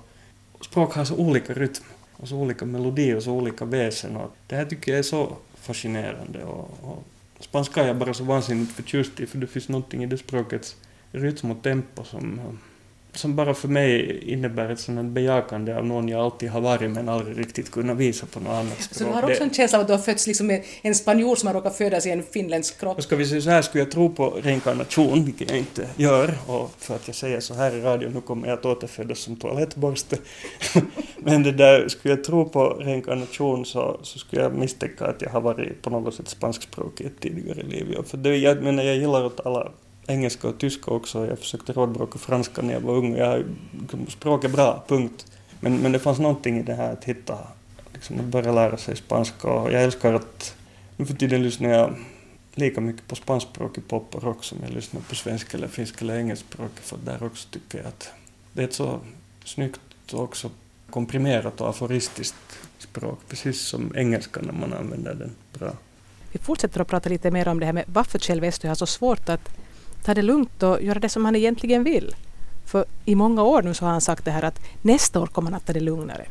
språk 0.60 0.94
har 0.94 1.04
så 1.04 1.16
olika 1.16 1.54
rytm 1.54 1.84
och 2.18 2.28
så 2.28 2.36
olika 2.36 2.64
melodi 2.64 3.14
och 3.14 3.22
så 3.22 3.32
olika 3.32 3.64
väsen. 3.64 4.16
Och 4.16 4.36
det 4.46 4.56
här 4.56 4.64
tycker 4.64 4.92
jag 4.92 4.98
är 4.98 5.02
så 5.02 5.36
fascinerande. 5.54 6.44
Och, 6.44 6.78
och 6.82 7.04
spanska 7.40 7.82
är 7.82 7.86
jag 7.86 7.96
bara 7.96 8.14
så 8.14 8.24
vansinnigt 8.24 8.72
förtjust 8.72 9.20
i 9.20 9.26
för 9.26 9.38
det 9.38 9.46
finns 9.46 9.68
någonting 9.68 10.04
i 10.04 10.06
det 10.06 10.18
språkets 10.18 10.76
rytm 11.12 11.50
och 11.50 11.62
tempo 11.62 12.04
som 12.04 12.40
som 13.12 13.36
bara 13.36 13.54
för 13.54 13.68
mig 13.68 14.18
innebär 14.32 14.70
ett 14.70 14.80
sådant 14.80 15.12
bejakande 15.12 15.74
av 15.74 15.86
någon 15.86 16.08
jag 16.08 16.20
alltid 16.20 16.50
har 16.50 16.60
varit 16.60 16.90
men 16.90 17.08
aldrig 17.08 17.38
riktigt 17.38 17.70
kunnat 17.70 17.96
visa 17.96 18.26
på 18.26 18.40
något 18.40 18.52
annat 18.52 18.82
språk. 18.82 18.98
Så 18.98 19.04
du 19.04 19.10
har 19.10 19.30
också 19.30 19.42
en 19.42 19.54
känsla 19.54 19.78
av 19.78 19.82
att 19.82 19.88
du 19.88 19.92
har 19.92 20.00
fötts 20.00 20.26
liksom 20.26 20.46
med 20.46 20.64
en 20.82 20.94
spanjor 20.94 21.36
som 21.36 21.46
har 21.46 21.54
råkat 21.54 21.76
födas 21.76 22.06
i 22.06 22.10
en 22.10 22.22
finländsk 22.22 22.80
kropp? 22.80 23.02
Ska 23.02 23.16
vi 23.16 23.26
säga 23.26 23.40
så 23.40 23.50
här, 23.50 23.62
skulle 23.62 23.84
jag 23.84 23.90
tro 23.90 24.14
på 24.14 24.30
reinkarnation, 24.30 25.24
vilket 25.24 25.50
jag 25.50 25.58
inte 25.58 25.88
gör, 25.96 26.34
och 26.46 26.70
för 26.78 26.94
att 26.94 27.06
jag 27.06 27.16
säger 27.16 27.40
så 27.40 27.54
här 27.54 27.76
i 27.76 27.80
radio, 27.80 28.10
nu 28.14 28.20
kommer 28.20 28.48
jag 28.48 28.58
att 28.58 28.66
återfödas 28.66 29.18
som 29.18 29.36
toalettborste. 29.36 30.16
men 31.16 31.42
det 31.42 31.52
där, 31.52 31.88
skulle 31.88 32.14
jag 32.14 32.24
tro 32.24 32.48
på 32.48 32.64
reinkarnation 32.64 33.64
så, 33.64 34.00
så 34.02 34.18
skulle 34.18 34.42
jag 34.42 34.54
misstänka 34.54 35.06
att 35.06 35.22
jag 35.22 35.30
har 35.30 35.40
varit 35.40 35.82
på 35.82 35.90
något 35.90 36.14
sätt 36.14 36.28
spanskspråkig 36.28 37.04
i 37.04 37.06
ett 37.06 37.20
tidigare 37.20 37.62
liv. 37.62 37.96
För 38.06 38.16
det, 38.16 38.36
jag 38.36 38.62
menar, 38.62 38.82
jag 38.82 38.96
gillar 38.96 39.26
att 39.26 39.46
alla 39.46 39.72
engelska 40.08 40.48
och 40.48 40.58
tyska 40.58 40.90
också. 40.90 41.26
Jag 41.26 41.38
försökte 41.38 41.72
rådbråka 41.72 42.18
franska 42.18 42.62
när 42.62 42.74
jag 42.74 42.80
var 42.80 42.94
ung. 42.94 43.16
Jag, 43.16 43.44
språk 44.08 44.44
är 44.44 44.48
bra, 44.48 44.84
punkt. 44.88 45.26
Men, 45.60 45.76
men 45.78 45.92
det 45.92 45.98
fanns 45.98 46.18
någonting 46.18 46.58
i 46.58 46.62
det 46.62 46.74
här 46.74 46.92
att 46.92 47.04
hitta, 47.04 47.38
liksom 47.92 48.20
att 48.20 48.24
börja 48.24 48.52
lära 48.52 48.76
sig 48.76 48.96
spanska. 48.96 49.48
Och 49.48 49.72
jag 49.72 49.82
älskar 49.82 50.14
att 50.14 50.54
nu 50.96 51.06
för 51.06 51.14
tiden 51.14 51.42
lyssnar 51.42 51.68
jag 51.68 51.94
lika 52.54 52.80
mycket 52.80 53.08
på 53.08 53.16
spanskspråkig 53.16 53.88
pop 53.88 54.14
och 54.14 54.22
rock 54.22 54.44
som 54.44 54.58
jag 54.62 54.70
lyssnar 54.70 55.00
på 55.00 55.14
svenska 55.14 55.56
eller 55.56 55.68
finska 55.68 56.04
eller 56.04 56.18
engelskspråkig. 56.18 56.78
För 56.82 56.98
där 57.04 57.22
också 57.22 57.48
tycker 57.50 57.78
jag 57.78 57.86
att 57.86 58.10
det 58.52 58.62
är 58.62 58.66
ett 58.66 58.74
så 58.74 59.00
snyggt 59.44 59.80
och 60.12 60.22
också 60.22 60.50
komprimerat 60.90 61.60
och 61.60 61.68
aforistiskt 61.68 62.58
språk, 62.78 63.18
precis 63.28 63.60
som 63.60 63.92
engelska 63.96 64.40
när 64.40 64.52
man 64.52 64.72
använder 64.72 65.14
den 65.14 65.34
bra. 65.52 65.72
Vi 66.32 66.38
fortsätter 66.38 66.80
att 66.80 66.88
prata 66.88 67.08
lite 67.08 67.30
mer 67.30 67.48
om 67.48 67.60
det 67.60 67.66
här 67.66 67.72
med 67.72 67.84
varför 67.86 68.18
Kjell 68.18 68.40
Westö 68.40 68.68
har 68.68 68.74
så 68.74 68.86
svårt 68.86 69.28
att 69.28 69.50
ta 70.04 70.14
det 70.14 70.22
lugnt 70.22 70.62
och 70.62 70.82
göra 70.82 70.98
det 70.98 71.08
som 71.08 71.24
han 71.24 71.36
egentligen 71.36 71.84
vill. 71.84 72.14
För 72.64 72.84
i 73.04 73.14
många 73.14 73.42
år 73.42 73.62
nu 73.62 73.74
så 73.74 73.84
har 73.84 73.92
han 73.92 74.00
sagt 74.00 74.24
det 74.24 74.30
här 74.30 74.42
att 74.42 74.60
nästa 74.82 75.20
år 75.20 75.26
kommer 75.26 75.50
han 75.50 75.56
att 75.56 75.66
ta 75.66 75.72
det 75.72 75.80
lugnare. 75.80 76.26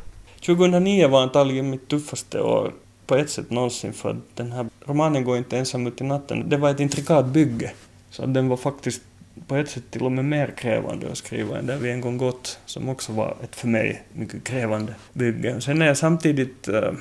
2009 0.45 1.07
var 1.07 1.21
antagligen 1.21 1.69
mitt 1.69 1.87
tuffaste 1.87 2.41
år 2.41 2.73
på 3.07 3.15
ett 3.15 3.29
sätt 3.29 3.49
någonsin 3.49 3.93
för 3.93 4.17
den 4.35 4.51
här 4.51 4.65
romanen 4.85 5.23
går 5.23 5.37
inte 5.37 5.57
ensam 5.57 5.87
ut 5.87 6.01
i 6.01 6.03
natten. 6.03 6.49
Det 6.49 6.57
var 6.57 6.69
ett 6.69 6.79
intrikat 6.79 7.25
bygge 7.25 7.71
Så 8.09 8.23
att 8.23 8.33
den 8.33 8.47
var 8.47 8.57
faktiskt 8.57 9.01
på 9.47 9.55
ett 9.55 9.69
sätt 9.69 9.91
till 9.91 10.03
och 10.03 10.11
med 10.11 10.25
mer 10.25 10.53
krävande 10.57 11.11
att 11.11 11.17
skriva 11.17 11.57
än 11.57 11.65
där 11.65 11.77
vi 11.77 11.91
en 11.91 12.01
gång 12.01 12.17
gått, 12.17 12.59
som 12.65 12.89
också 12.89 13.11
var 13.11 13.35
ett 13.43 13.55
för 13.55 13.67
mig 13.67 14.03
mycket 14.13 14.43
krävande 14.43 14.95
bygge. 15.13 15.61
Sen 15.61 15.79
när 15.79 15.85
jag 15.85 15.97
samtidigt 15.97 16.67
eh, 16.67 16.91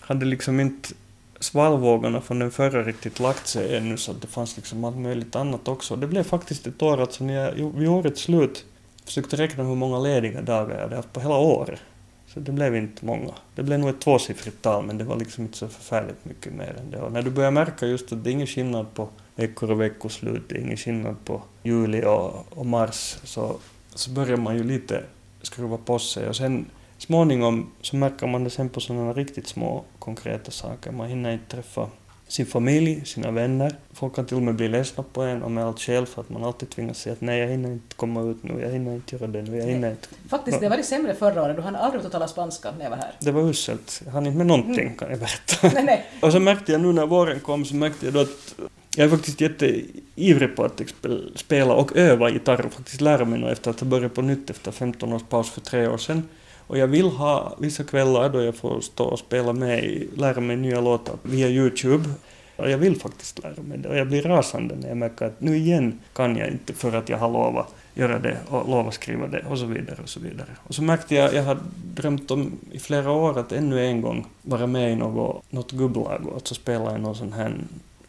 hade 0.00 0.26
liksom 0.26 0.60
inte 0.60 0.88
svallvågorna 1.42 2.20
från 2.20 2.38
den 2.38 2.50
förra 2.50 2.82
riktigt 2.82 3.20
lagt 3.20 3.46
sig 3.46 3.76
ännu 3.76 3.96
så 3.96 4.10
att 4.10 4.20
det 4.20 4.26
fanns 4.26 4.56
liksom 4.56 4.84
allt 4.84 4.96
möjligt 4.96 5.36
annat 5.36 5.68
också. 5.68 5.96
Det 5.96 6.06
blev 6.06 6.22
faktiskt 6.22 6.66
ett 6.66 6.82
år, 6.82 7.00
alltså 7.00 7.24
när 7.24 7.34
jag 7.34 7.78
vid 7.78 7.88
årets 7.88 8.20
slut 8.20 8.64
försökte 9.04 9.36
räkna 9.36 9.64
hur 9.64 9.74
många 9.74 9.98
lediga 9.98 10.42
dagar 10.42 10.74
jag 10.74 10.82
hade 10.82 10.96
haft 10.96 11.12
på 11.12 11.20
hela 11.20 11.36
året. 11.36 11.80
Så 12.26 12.40
det 12.40 12.52
blev 12.52 12.76
inte 12.76 13.04
många. 13.04 13.32
Det 13.54 13.62
blev 13.62 13.78
nog 13.78 13.88
ett 13.90 14.00
tvåsiffrigt 14.00 14.62
tal 14.62 14.86
men 14.86 14.98
det 14.98 15.04
var 15.04 15.16
liksom 15.16 15.44
inte 15.44 15.58
så 15.58 15.68
förfärligt 15.68 16.24
mycket 16.24 16.52
mer 16.52 16.76
än 16.78 16.90
det. 16.90 17.00
Och 17.00 17.12
när 17.12 17.22
du 17.22 17.30
börjar 17.30 17.50
märka 17.50 17.86
just 17.86 18.12
att 18.12 18.24
det 18.24 18.30
är 18.30 18.32
ingen 18.32 18.46
skillnad 18.46 18.94
på 18.94 19.08
veckor 19.34 19.70
och 19.70 19.80
veckoslut, 19.80 20.42
det 20.48 20.54
är 20.54 20.60
ingen 20.60 20.76
skillnad 20.76 21.16
på 21.24 21.42
juli 21.62 22.04
och, 22.04 22.46
och 22.58 22.66
mars, 22.66 23.16
så, 23.24 23.56
så 23.94 24.10
börjar 24.10 24.36
man 24.36 24.56
ju 24.56 24.64
lite 24.64 25.04
skruva 25.42 25.76
på 25.76 25.98
sig. 25.98 26.28
Och 26.28 26.36
sen 26.36 26.66
småningom 27.02 27.70
så 27.80 27.96
märker 27.96 28.26
man 28.26 28.44
det 28.44 28.50
sen 28.50 28.68
på 28.68 28.80
sådana 28.80 29.12
riktigt 29.12 29.46
små 29.46 29.84
konkreta 29.98 30.50
saker. 30.50 30.90
Man 30.90 31.08
hinner 31.08 31.32
inte 31.32 31.56
träffa 31.56 31.88
sin 32.28 32.46
familj, 32.46 33.02
sina 33.04 33.30
vänner. 33.30 33.76
Folk 33.92 34.14
kan 34.14 34.26
till 34.26 34.36
och 34.36 34.42
med 34.42 34.54
bli 34.54 34.68
ledsna 34.68 35.04
på 35.12 35.22
en 35.22 35.42
och 35.42 35.50
med 35.50 35.64
allt 35.64 35.80
själv 35.80 36.06
för 36.06 36.20
att 36.20 36.30
man 36.30 36.44
alltid 36.44 36.70
tvingas 36.70 36.98
säga 36.98 37.12
att 37.12 37.20
nej, 37.20 37.40
jag 37.40 37.48
hinner 37.48 37.72
inte 37.72 37.96
komma 37.96 38.22
ut 38.22 38.42
nu, 38.42 38.60
jag 38.60 38.70
hinner 38.70 38.94
inte 38.94 39.16
göra 39.16 39.26
det 39.26 39.42
nu, 39.42 39.56
jag 39.56 39.66
hinner 39.66 39.90
inte... 39.90 40.08
Faktiskt, 40.28 40.60
det 40.60 40.68
var 40.68 40.76
det 40.76 40.82
sämre 40.82 41.14
förra 41.14 41.42
året, 41.42 41.56
du 41.56 41.62
hann 41.62 41.76
aldrig 41.76 42.04
att 42.04 42.12
tala 42.12 42.28
spanska 42.28 42.70
när 42.78 42.84
jag 42.84 42.90
var 42.90 42.96
här. 42.96 43.12
Det 43.20 43.30
var 43.30 43.42
uselt. 43.42 44.02
Jag 44.04 44.12
hann 44.12 44.26
inte 44.26 44.38
med 44.38 44.46
någonting, 44.46 44.86
mm. 44.86 44.96
kan 44.96 45.10
jag 45.10 45.18
berätta. 45.18 45.68
Nej, 45.74 45.84
nej. 45.84 46.06
och 46.22 46.32
så 46.32 46.40
märkte 46.40 46.72
jag 46.72 46.80
nu 46.80 46.92
när 46.92 47.06
våren 47.06 47.40
kom, 47.40 47.64
så 47.64 47.74
märkte 47.74 48.06
jag 48.06 48.14
då 48.14 48.20
att 48.20 48.54
jag 48.96 49.04
är 49.04 49.10
faktiskt 49.10 49.40
jätteivrig 49.40 50.56
på 50.56 50.64
att 50.64 50.80
spela 51.34 51.74
och 51.74 51.96
öva 51.96 52.30
gitarr 52.30 52.66
och 52.66 52.72
faktiskt 52.72 53.00
lära 53.00 53.24
mig 53.24 53.40
nu 53.40 53.50
efter 53.50 53.70
att 53.70 53.80
ha 53.80 53.86
börjat 53.86 54.14
på 54.14 54.22
nytt 54.22 54.50
efter 54.50 54.72
15 54.72 55.12
års 55.12 55.22
paus 55.22 55.50
för 55.50 55.60
tre 55.60 55.86
år 55.86 55.98
sedan. 55.98 56.28
Och 56.66 56.78
jag 56.78 56.86
vill 56.86 57.06
ha 57.06 57.56
vissa 57.58 57.84
kvällar 57.84 58.28
då 58.28 58.42
jag 58.42 58.56
får 58.56 58.80
stå 58.80 59.04
och 59.04 59.18
spela 59.18 59.52
med, 59.52 60.06
lära 60.16 60.40
mig 60.40 60.56
nya 60.56 60.80
låtar 60.80 61.14
via 61.22 61.48
Youtube. 61.48 62.08
Och 62.56 62.70
jag 62.70 62.78
vill 62.78 63.00
faktiskt 63.00 63.42
lära 63.42 63.62
mig 63.62 63.78
det 63.78 63.88
och 63.88 63.96
jag 63.96 64.08
blir 64.08 64.22
rasande 64.22 64.74
när 64.74 64.88
jag 64.88 64.96
märker 64.96 65.26
att 65.26 65.40
nu 65.40 65.56
igen 65.56 66.00
kan 66.12 66.36
jag 66.36 66.48
inte 66.48 66.72
för 66.72 66.92
att 66.92 67.08
jag 67.08 67.18
har 67.18 67.30
lovat 67.30 67.74
göra 67.94 68.18
det 68.18 68.38
och 68.48 68.68
lovat 68.68 68.94
skriva 68.94 69.26
det 69.26 69.44
och 69.48 69.58
så 69.58 69.66
vidare 69.66 69.96
och 70.02 70.08
så 70.08 70.20
vidare. 70.20 70.48
Och 70.62 70.74
så 70.74 70.82
märkte 70.82 71.14
jag, 71.14 71.34
jag 71.34 71.42
har 71.42 71.58
drömt 71.94 72.30
om 72.30 72.52
i 72.70 72.78
flera 72.78 73.10
år 73.10 73.38
att 73.38 73.52
ännu 73.52 73.86
en 73.86 74.00
gång 74.00 74.26
vara 74.42 74.66
med 74.66 74.92
i 74.92 74.96
något, 74.96 75.44
något 75.50 75.72
gubblag 75.72 76.26
och 76.26 76.34
alltså 76.34 76.54
spela 76.54 76.96
i 76.96 77.00
någon 77.00 77.14
sån 77.14 77.32
här 77.32 77.54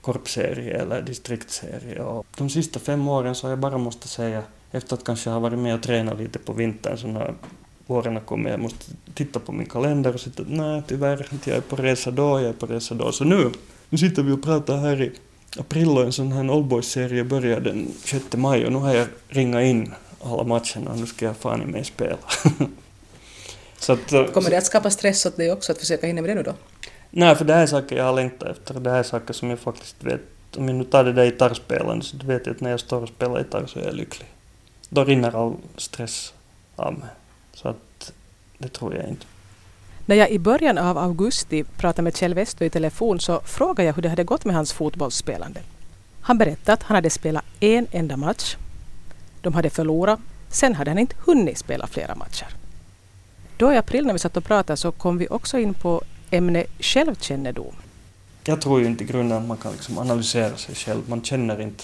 korpserie 0.02 0.82
eller 0.82 1.02
distriktsserie. 1.02 2.02
Och 2.02 2.26
de 2.38 2.50
sista 2.50 2.80
fem 2.80 3.08
åren 3.08 3.36
så 3.36 3.48
har 3.48 3.50
jag 3.50 3.60
bara 3.60 3.78
måste 3.78 4.08
säga, 4.08 4.44
efter 4.72 4.94
att 4.94 5.04
kanske 5.04 5.30
ha 5.30 5.40
varit 5.40 5.60
med 5.60 5.76
och 5.76 5.84
tränat 5.84 6.18
lite 6.18 6.40
på 6.40 6.54
vintern 6.54 6.98
såna 6.98 7.34
har 7.88 8.20
kommit, 8.20 8.52
jag 8.52 8.60
måste 8.60 8.86
titta 9.14 9.40
på 9.40 9.52
min 9.52 9.66
kalender 9.66 10.14
och 10.14 10.20
sitta 10.20 10.44
nej 10.48 10.82
tyvärr, 10.88 11.28
jag 11.46 11.58
är 11.58 11.62
på 11.62 11.76
resa 11.76 12.12
då, 12.12 12.40
jag 12.40 12.50
är 12.50 12.54
på 12.54 12.66
resa 12.66 12.96
då. 12.96 13.12
Så 13.12 13.24
nu, 13.24 13.52
nu 13.90 13.98
sitter 13.98 14.24
vi 14.24 14.32
och 14.32 14.44
pratar 14.44 14.78
här 14.78 15.02
i 15.02 15.12
april 15.60 15.90
och 15.90 16.04
en 16.04 16.14
sån 16.14 16.32
här 16.32 16.50
Oldboys-serie 16.50 17.24
börjar 17.24 17.60
den 17.60 17.88
6 18.04 18.26
maj 18.34 18.66
och 18.66 18.72
nu 18.72 18.78
har 18.78 18.96
jag 18.96 19.08
ringat 19.28 19.64
in 19.64 19.94
alla 20.24 20.44
matcherna 20.44 20.92
och 20.92 21.00
nu 21.00 21.06
ska 21.06 21.26
jag 21.26 21.38
fan 21.38 21.62
i 21.62 21.66
mig 21.66 21.84
spela. 21.84 22.18
så 23.80 23.94
att, 23.94 24.34
Kommer 24.34 24.50
det 24.50 24.58
att 24.58 24.66
skapa 24.66 24.90
stress 24.90 25.26
åt 25.26 25.38
dig 25.38 25.52
också 25.52 25.72
att 25.72 25.78
försöka 25.78 26.08
hinna 26.08 26.22
med 26.22 26.30
det 26.30 26.36
nu 26.36 26.44
då? 26.44 26.54
Nej, 27.10 27.36
för 27.36 27.46
det 27.46 27.54
här 27.54 27.62
är 27.62 27.68
saker 27.68 27.96
jag 27.96 28.04
har 28.04 28.14
längtat 28.14 28.50
efter. 28.50 28.80
Det 28.80 28.90
här 28.90 29.00
är 29.00 29.04
saker 29.04 29.34
som 29.34 29.50
jag 29.50 29.60
faktiskt 29.60 29.96
vet. 30.04 30.22
Om 30.58 30.68
jag 30.68 30.78
nu 30.78 30.84
tar 30.84 31.04
det 31.04 31.14
där 31.14 31.26
gitarrspelandet 31.26 32.08
så 32.08 32.18
vet 32.18 32.46
jag 32.46 32.56
att 32.56 32.62
när 32.62 32.72
jag 32.72 32.80
står 32.80 33.02
och 33.02 33.10
spelar 33.10 33.38
gitarr 33.38 33.66
så 33.66 33.80
är 33.80 33.84
jag 33.84 33.96
lycklig. 33.96 34.28
Då 34.90 35.04
rinner 35.04 35.46
all 35.46 35.56
stress 35.78 36.34
av 36.76 36.94
mig. 36.94 37.10
Så 37.64 37.70
att 37.70 38.14
det 38.58 38.68
tror 38.68 38.96
jag 38.96 39.08
inte. 39.08 39.26
När 40.06 40.16
jag 40.16 40.32
i 40.32 40.40
början 40.40 40.78
av 40.78 40.98
augusti 40.98 41.64
pratade 41.64 42.02
med 42.02 42.18
Kjell 42.18 42.34
Westö 42.34 42.66
i 42.66 42.70
telefon 42.70 43.20
så 43.20 43.40
frågade 43.40 43.84
jag 43.84 43.94
hur 43.94 44.02
det 44.02 44.10
hade 44.10 44.24
gått 44.24 44.46
med 44.46 44.56
hans 44.56 44.74
fotbollsspelande. 44.74 45.60
Han 46.22 46.38
berättade 46.38 46.74
att 46.74 46.84
han 46.84 46.96
hade 46.96 47.10
spelat 47.10 47.44
en 47.60 47.88
enda 47.92 48.18
match. 48.18 48.56
De 49.42 49.54
hade 49.54 49.70
förlorat. 49.70 50.20
Sen 50.50 50.76
hade 50.76 50.92
han 50.92 51.00
inte 51.00 51.16
hunnit 51.26 51.58
spela 51.58 51.88
flera 51.88 52.16
matcher. 52.16 52.48
Då 53.58 53.74
i 53.74 53.78
april 53.78 54.06
när 54.06 54.14
vi 54.14 54.20
satt 54.20 54.38
och 54.38 54.44
pratade 54.44 54.78
så 54.78 54.92
kom 54.92 55.18
vi 55.18 55.28
också 55.30 55.58
in 55.58 55.74
på 55.74 56.02
ämne 56.32 56.66
självkännedom. 56.80 57.76
Jag 58.44 58.62
tror 58.62 58.80
ju 58.80 58.86
inte 58.86 59.04
i 59.04 59.08
grunden 59.08 59.38
att 59.38 59.48
man 59.48 59.58
kan 59.58 59.72
liksom 59.72 59.98
analysera 59.98 60.58
sig 60.58 60.76
själv. 60.76 61.02
Man 61.10 61.24
känner 61.24 61.62
inte 61.62 61.84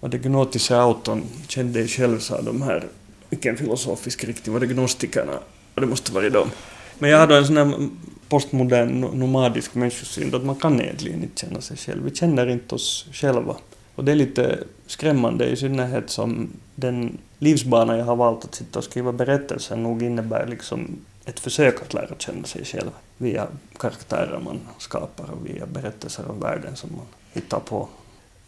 vad 0.00 0.10
det 0.10 0.18
gnotiska 0.18 0.76
auton 0.76 1.24
kände 1.48 1.78
dig 1.78 1.88
själv, 1.88 2.18
sa 2.18 2.42
de 2.42 2.62
här, 2.62 2.88
vilken 3.30 3.56
filosofisk 3.56 4.24
riktning 4.24 4.52
var 4.52 4.60
det 4.60 4.66
gnostikerna? 4.66 5.38
Det 5.74 5.86
måste 5.86 6.12
vara 6.12 6.30
de. 6.30 6.50
Men 6.98 7.10
jag 7.10 7.18
hade 7.18 7.36
en 7.36 7.46
sån 7.46 7.56
här 7.56 7.88
postmodern 8.28 9.00
nomadisk 9.00 9.74
människosyn 9.74 10.34
att 10.34 10.44
man 10.44 10.56
kan 10.56 10.80
egentligen 10.80 11.22
inte 11.22 11.40
känna 11.40 11.60
sig 11.60 11.76
själv. 11.76 12.04
Vi 12.04 12.14
känner 12.14 12.46
inte 12.46 12.74
oss 12.74 13.06
själva. 13.12 13.56
Och 13.94 14.04
det 14.04 14.12
är 14.12 14.16
lite 14.16 14.58
skrämmande 14.86 15.46
i 15.46 15.56
synnerhet 15.56 16.10
som 16.10 16.48
den 16.74 17.18
livsbana 17.38 17.96
jag 17.96 18.04
har 18.04 18.16
valt 18.16 18.44
att 18.44 18.54
sitta 18.54 18.78
och 18.78 18.84
skriva 18.84 19.12
berättelser 19.12 19.76
nog 19.76 20.02
innebär 20.02 20.46
liksom 20.46 20.98
ett 21.24 21.40
försök 21.40 21.82
att 21.82 21.94
lära 21.94 22.14
känna 22.18 22.44
sig 22.44 22.64
själv 22.64 22.90
via 23.16 23.46
karaktärer 23.78 24.40
man 24.44 24.60
skapar 24.78 25.30
och 25.30 25.46
via 25.46 25.66
berättelser 25.66 26.30
om 26.30 26.40
världen 26.40 26.76
som 26.76 26.90
man 26.92 27.06
hittar 27.32 27.60
på. 27.60 27.88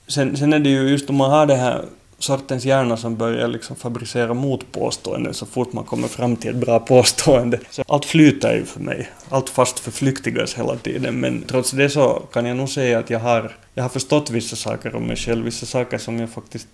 Sen, 0.07 0.37
sen 0.37 0.53
är 0.53 0.59
det 0.59 0.71
ju 0.71 0.89
just 0.89 1.11
om 1.11 1.17
man 1.17 1.31
har 1.31 1.47
det 1.47 1.57
här 1.57 1.85
sortens 2.19 2.65
hjärna 2.65 2.97
som 2.97 3.17
börjar 3.17 3.49
liksom 3.49 3.77
fabricera 3.77 4.35
motpåståenden 4.35 5.35
så 5.35 5.47
fort 5.47 5.73
man 5.73 5.85
kommer 5.85 6.09
fram 6.09 6.37
till 6.37 6.51
ett 6.51 6.57
bra 6.57 6.81
påstående. 6.81 7.61
Så 7.71 7.85
allt 7.89 8.05
flyter 8.05 8.55
ju 8.55 8.65
för 8.65 8.81
mig. 8.81 9.11
Allt 9.29 9.49
fast 9.49 9.79
förflyktigas 9.79 10.55
hela 10.55 10.77
tiden. 10.77 11.21
Men 11.21 11.43
trots 11.43 11.71
det 11.71 11.91
så 11.91 12.23
kan 12.33 12.47
jag 12.47 12.57
nog 12.57 12.69
säga 12.69 12.99
att 12.99 13.11
jag 13.11 13.19
har, 13.19 13.57
jag 13.75 13.85
har 13.85 13.89
förstått 13.89 14.31
vissa 14.31 14.57
saker 14.57 14.95
om 14.95 15.07
mig 15.07 15.17
själv, 15.17 15.45
vissa 15.45 15.67
saker 15.67 15.99
som 15.99 16.21
jag 16.21 16.31
faktiskt 16.31 16.69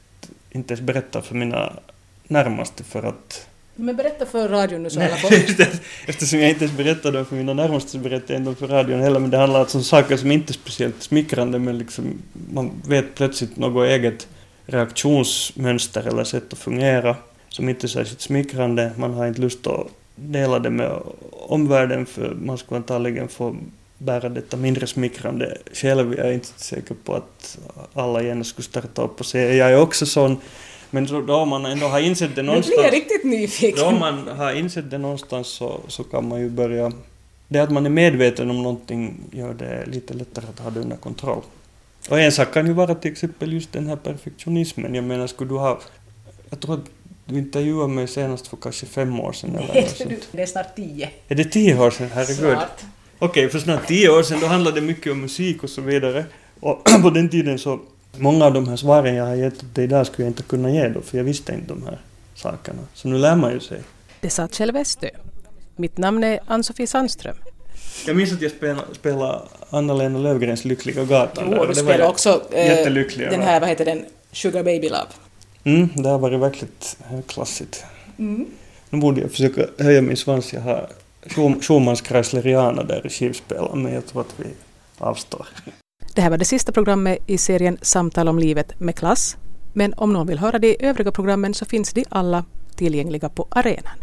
inte 0.50 0.74
ens 0.74 0.86
berättar 0.86 1.20
för 1.20 1.34
mina 1.34 1.72
närmaste 2.28 2.84
för 2.84 3.02
att 3.02 3.46
men 3.76 3.96
berätta 3.96 4.26
för 4.26 4.48
radion 4.48 4.82
nu 4.82 4.90
så 4.90 5.00
alla 5.00 5.16
får... 5.16 5.32
Eftersom 6.06 6.40
jag 6.40 6.50
inte 6.50 6.64
ens 6.64 6.76
berättar 6.76 7.12
dem 7.12 7.26
för 7.26 7.36
mina 7.36 7.54
närmaste 7.54 7.90
så 7.90 7.98
berättar 7.98 8.34
jag 8.34 8.40
inte 8.40 8.54
för 8.54 8.68
radion 8.68 9.00
heller. 9.00 9.20
Men 9.20 9.30
det 9.30 9.38
handlar 9.38 9.60
alltså 9.60 9.78
om 9.78 9.84
saker 9.84 10.16
som 10.16 10.30
inte 10.30 10.50
är 10.50 10.54
speciellt 10.54 11.02
smickrande 11.02 11.58
men 11.58 11.78
liksom 11.78 12.18
man 12.52 12.70
vet 12.88 13.14
plötsligt 13.14 13.56
något 13.56 13.86
eget 13.86 14.26
reaktionsmönster 14.66 16.06
eller 16.06 16.24
sätt 16.24 16.52
att 16.52 16.58
fungera 16.58 17.16
som 17.48 17.68
inte 17.68 17.86
är 17.86 17.88
särskilt 17.88 18.20
smickrande. 18.20 18.92
Man 18.96 19.14
har 19.14 19.26
inte 19.26 19.40
lust 19.40 19.66
att 19.66 19.86
dela 20.16 20.58
det 20.58 20.70
med 20.70 20.90
omvärlden 21.30 22.06
för 22.06 22.34
man 22.34 22.58
skulle 22.58 22.76
antagligen 22.76 23.28
få 23.28 23.56
bära 23.98 24.28
detta 24.28 24.56
mindre 24.56 24.86
smickrande 24.86 25.58
själv. 25.72 26.14
Jag 26.18 26.26
är 26.26 26.32
inte 26.32 26.48
säker 26.56 26.94
på 27.04 27.14
att 27.14 27.58
alla 27.94 28.22
gärna 28.22 28.44
skulle 28.44 28.64
starta 28.64 29.02
upp 29.02 29.20
och 29.20 29.26
säga 29.26 29.54
jag 29.54 29.72
är 29.72 29.82
också 29.82 30.06
sån. 30.06 30.36
Men 30.90 31.08
så 31.08 31.20
då 31.20 31.44
man 31.44 31.66
ändå 31.66 31.86
har 31.86 32.00
insett 32.00 32.36
det 32.36 32.42
någonstans... 32.42 32.76
Nu 32.76 32.82
blir 32.82 32.84
jag 32.84 32.94
riktigt 32.94 33.24
nyfiken. 33.24 33.84
Då 33.84 33.90
man 33.90 34.28
har 34.28 34.52
insett 34.52 34.90
det 34.90 34.98
någonstans 34.98 35.48
så, 35.48 35.80
så 35.88 36.04
kan 36.04 36.28
man 36.28 36.40
ju 36.40 36.50
börja... 36.50 36.92
Det 37.48 37.58
att 37.58 37.70
man 37.70 37.86
är 37.86 37.90
medveten 37.90 38.50
om 38.50 38.62
någonting 38.62 39.20
gör 39.32 39.54
det 39.54 39.86
lite 39.86 40.14
lättare 40.14 40.44
att 40.54 40.60
ha 40.60 40.70
det 40.70 40.80
under 40.80 40.96
kontroll. 40.96 41.42
Och 42.08 42.20
en 42.20 42.32
sak 42.32 42.54
kan 42.54 42.66
ju 42.66 42.72
vara 42.72 42.94
till 42.94 43.12
exempel 43.12 43.52
just 43.52 43.72
den 43.72 43.86
här 43.86 43.96
perfektionismen. 43.96 44.94
Jag 44.94 45.04
menar, 45.04 45.26
skulle 45.26 45.50
du 45.50 45.58
ha... 45.58 45.80
Jag 46.50 46.60
tror 46.60 46.74
att 46.74 46.84
du 47.24 47.38
intervjuade 47.38 47.92
mig 47.92 48.08
senast 48.08 48.46
för 48.46 48.56
kanske 48.56 48.86
fem 48.86 49.20
år 49.20 49.32
sedan 49.32 49.56
eller 49.56 49.82
något 49.82 49.90
sånt. 49.96 50.28
Det 50.32 50.42
är 50.42 50.46
snart 50.46 50.76
tio. 50.76 51.10
Är 51.28 51.34
det 51.34 51.44
tio 51.44 51.78
år 51.78 51.90
sedan? 51.90 52.10
Herregud. 52.14 52.36
Snart. 52.36 52.84
Okej, 53.18 53.28
okay, 53.28 53.48
för 53.48 53.58
snart 53.58 53.86
tio 53.86 54.08
år 54.08 54.22
sedan 54.22 54.40
då 54.40 54.46
handlade 54.46 54.80
det 54.80 54.86
mycket 54.86 55.12
om 55.12 55.20
musik 55.20 55.62
och 55.62 55.70
så 55.70 55.80
vidare. 55.80 56.24
Och 56.60 56.84
på 57.02 57.10
den 57.10 57.28
tiden 57.28 57.58
så 57.58 57.80
Många 58.18 58.44
av 58.44 58.52
de 58.52 58.68
här 58.68 58.76
svaren 58.76 59.14
jag 59.14 59.26
har 59.26 59.34
gett 59.34 59.74
dig 59.74 59.84
idag 59.84 60.06
skulle 60.06 60.24
jag 60.24 60.30
inte 60.30 60.42
kunna 60.42 60.70
ge 60.70 60.88
då, 60.88 61.00
för 61.00 61.16
jag 61.16 61.24
visste 61.24 61.52
inte 61.52 61.68
de 61.68 61.82
här 61.82 62.00
sakerna. 62.34 62.82
Så 62.94 63.08
nu 63.08 63.18
lär 63.18 63.36
man 63.36 63.52
ju 63.52 63.60
sig. 63.60 63.80
Det 64.20 64.30
sa 64.30 64.48
Kjell 64.48 64.72
Westö. 64.72 65.10
Mitt 65.76 65.98
namn 65.98 66.24
är 66.24 66.40
Ann-Sofie 66.46 66.86
Sandström. 66.86 67.36
Jag 68.06 68.16
minns 68.16 68.32
att 68.32 68.42
jag 68.42 68.50
spelade, 68.50 68.94
spelade 68.94 69.40
Anna-Lena 69.70 70.18
Lövgrens 70.18 70.64
Lyckliga 70.64 71.04
gatan. 71.04 71.54
Jo, 71.56 71.64
du 71.66 71.74
spelade 71.74 72.06
också 72.06 72.42
eh, 72.50 72.92
den 73.30 73.42
här, 73.42 73.60
vad 73.60 73.68
heter 73.68 73.84
den, 73.84 74.04
Sugar 74.32 74.62
Baby 74.62 74.88
Love. 74.88 75.06
Mm, 75.64 75.88
det 75.94 76.08
har 76.08 76.18
varit 76.18 76.40
verkligt 76.40 76.96
högklassigt. 77.04 77.84
Mm. 78.18 78.46
Nu 78.90 79.00
borde 79.00 79.20
jag 79.20 79.30
försöka 79.30 79.66
höja 79.78 80.02
min 80.02 80.16
svans. 80.16 80.52
Jag 80.52 80.60
har 80.60 80.88
Schumans 81.60 82.02
Chrysleriana 82.02 82.82
där 82.82 83.06
i 83.06 83.10
skivspelaren, 83.10 83.82
men 83.82 83.94
jag 83.94 84.06
tror 84.06 84.20
att 84.20 84.34
vi 84.36 84.46
avstår. 84.98 85.46
Det 86.14 86.20
här 86.20 86.30
var 86.30 86.38
det 86.38 86.44
sista 86.44 86.72
programmet 86.72 87.18
i 87.26 87.38
serien 87.38 87.78
Samtal 87.82 88.28
om 88.28 88.38
livet 88.38 88.80
med 88.80 88.96
klass. 88.96 89.36
Men 89.72 89.94
om 89.94 90.12
någon 90.12 90.26
vill 90.26 90.38
höra 90.38 90.58
de 90.58 90.76
övriga 90.80 91.12
programmen 91.12 91.54
så 91.54 91.64
finns 91.64 91.92
de 91.92 92.04
alla 92.08 92.44
tillgängliga 92.76 93.28
på 93.28 93.46
arenan. 93.50 93.98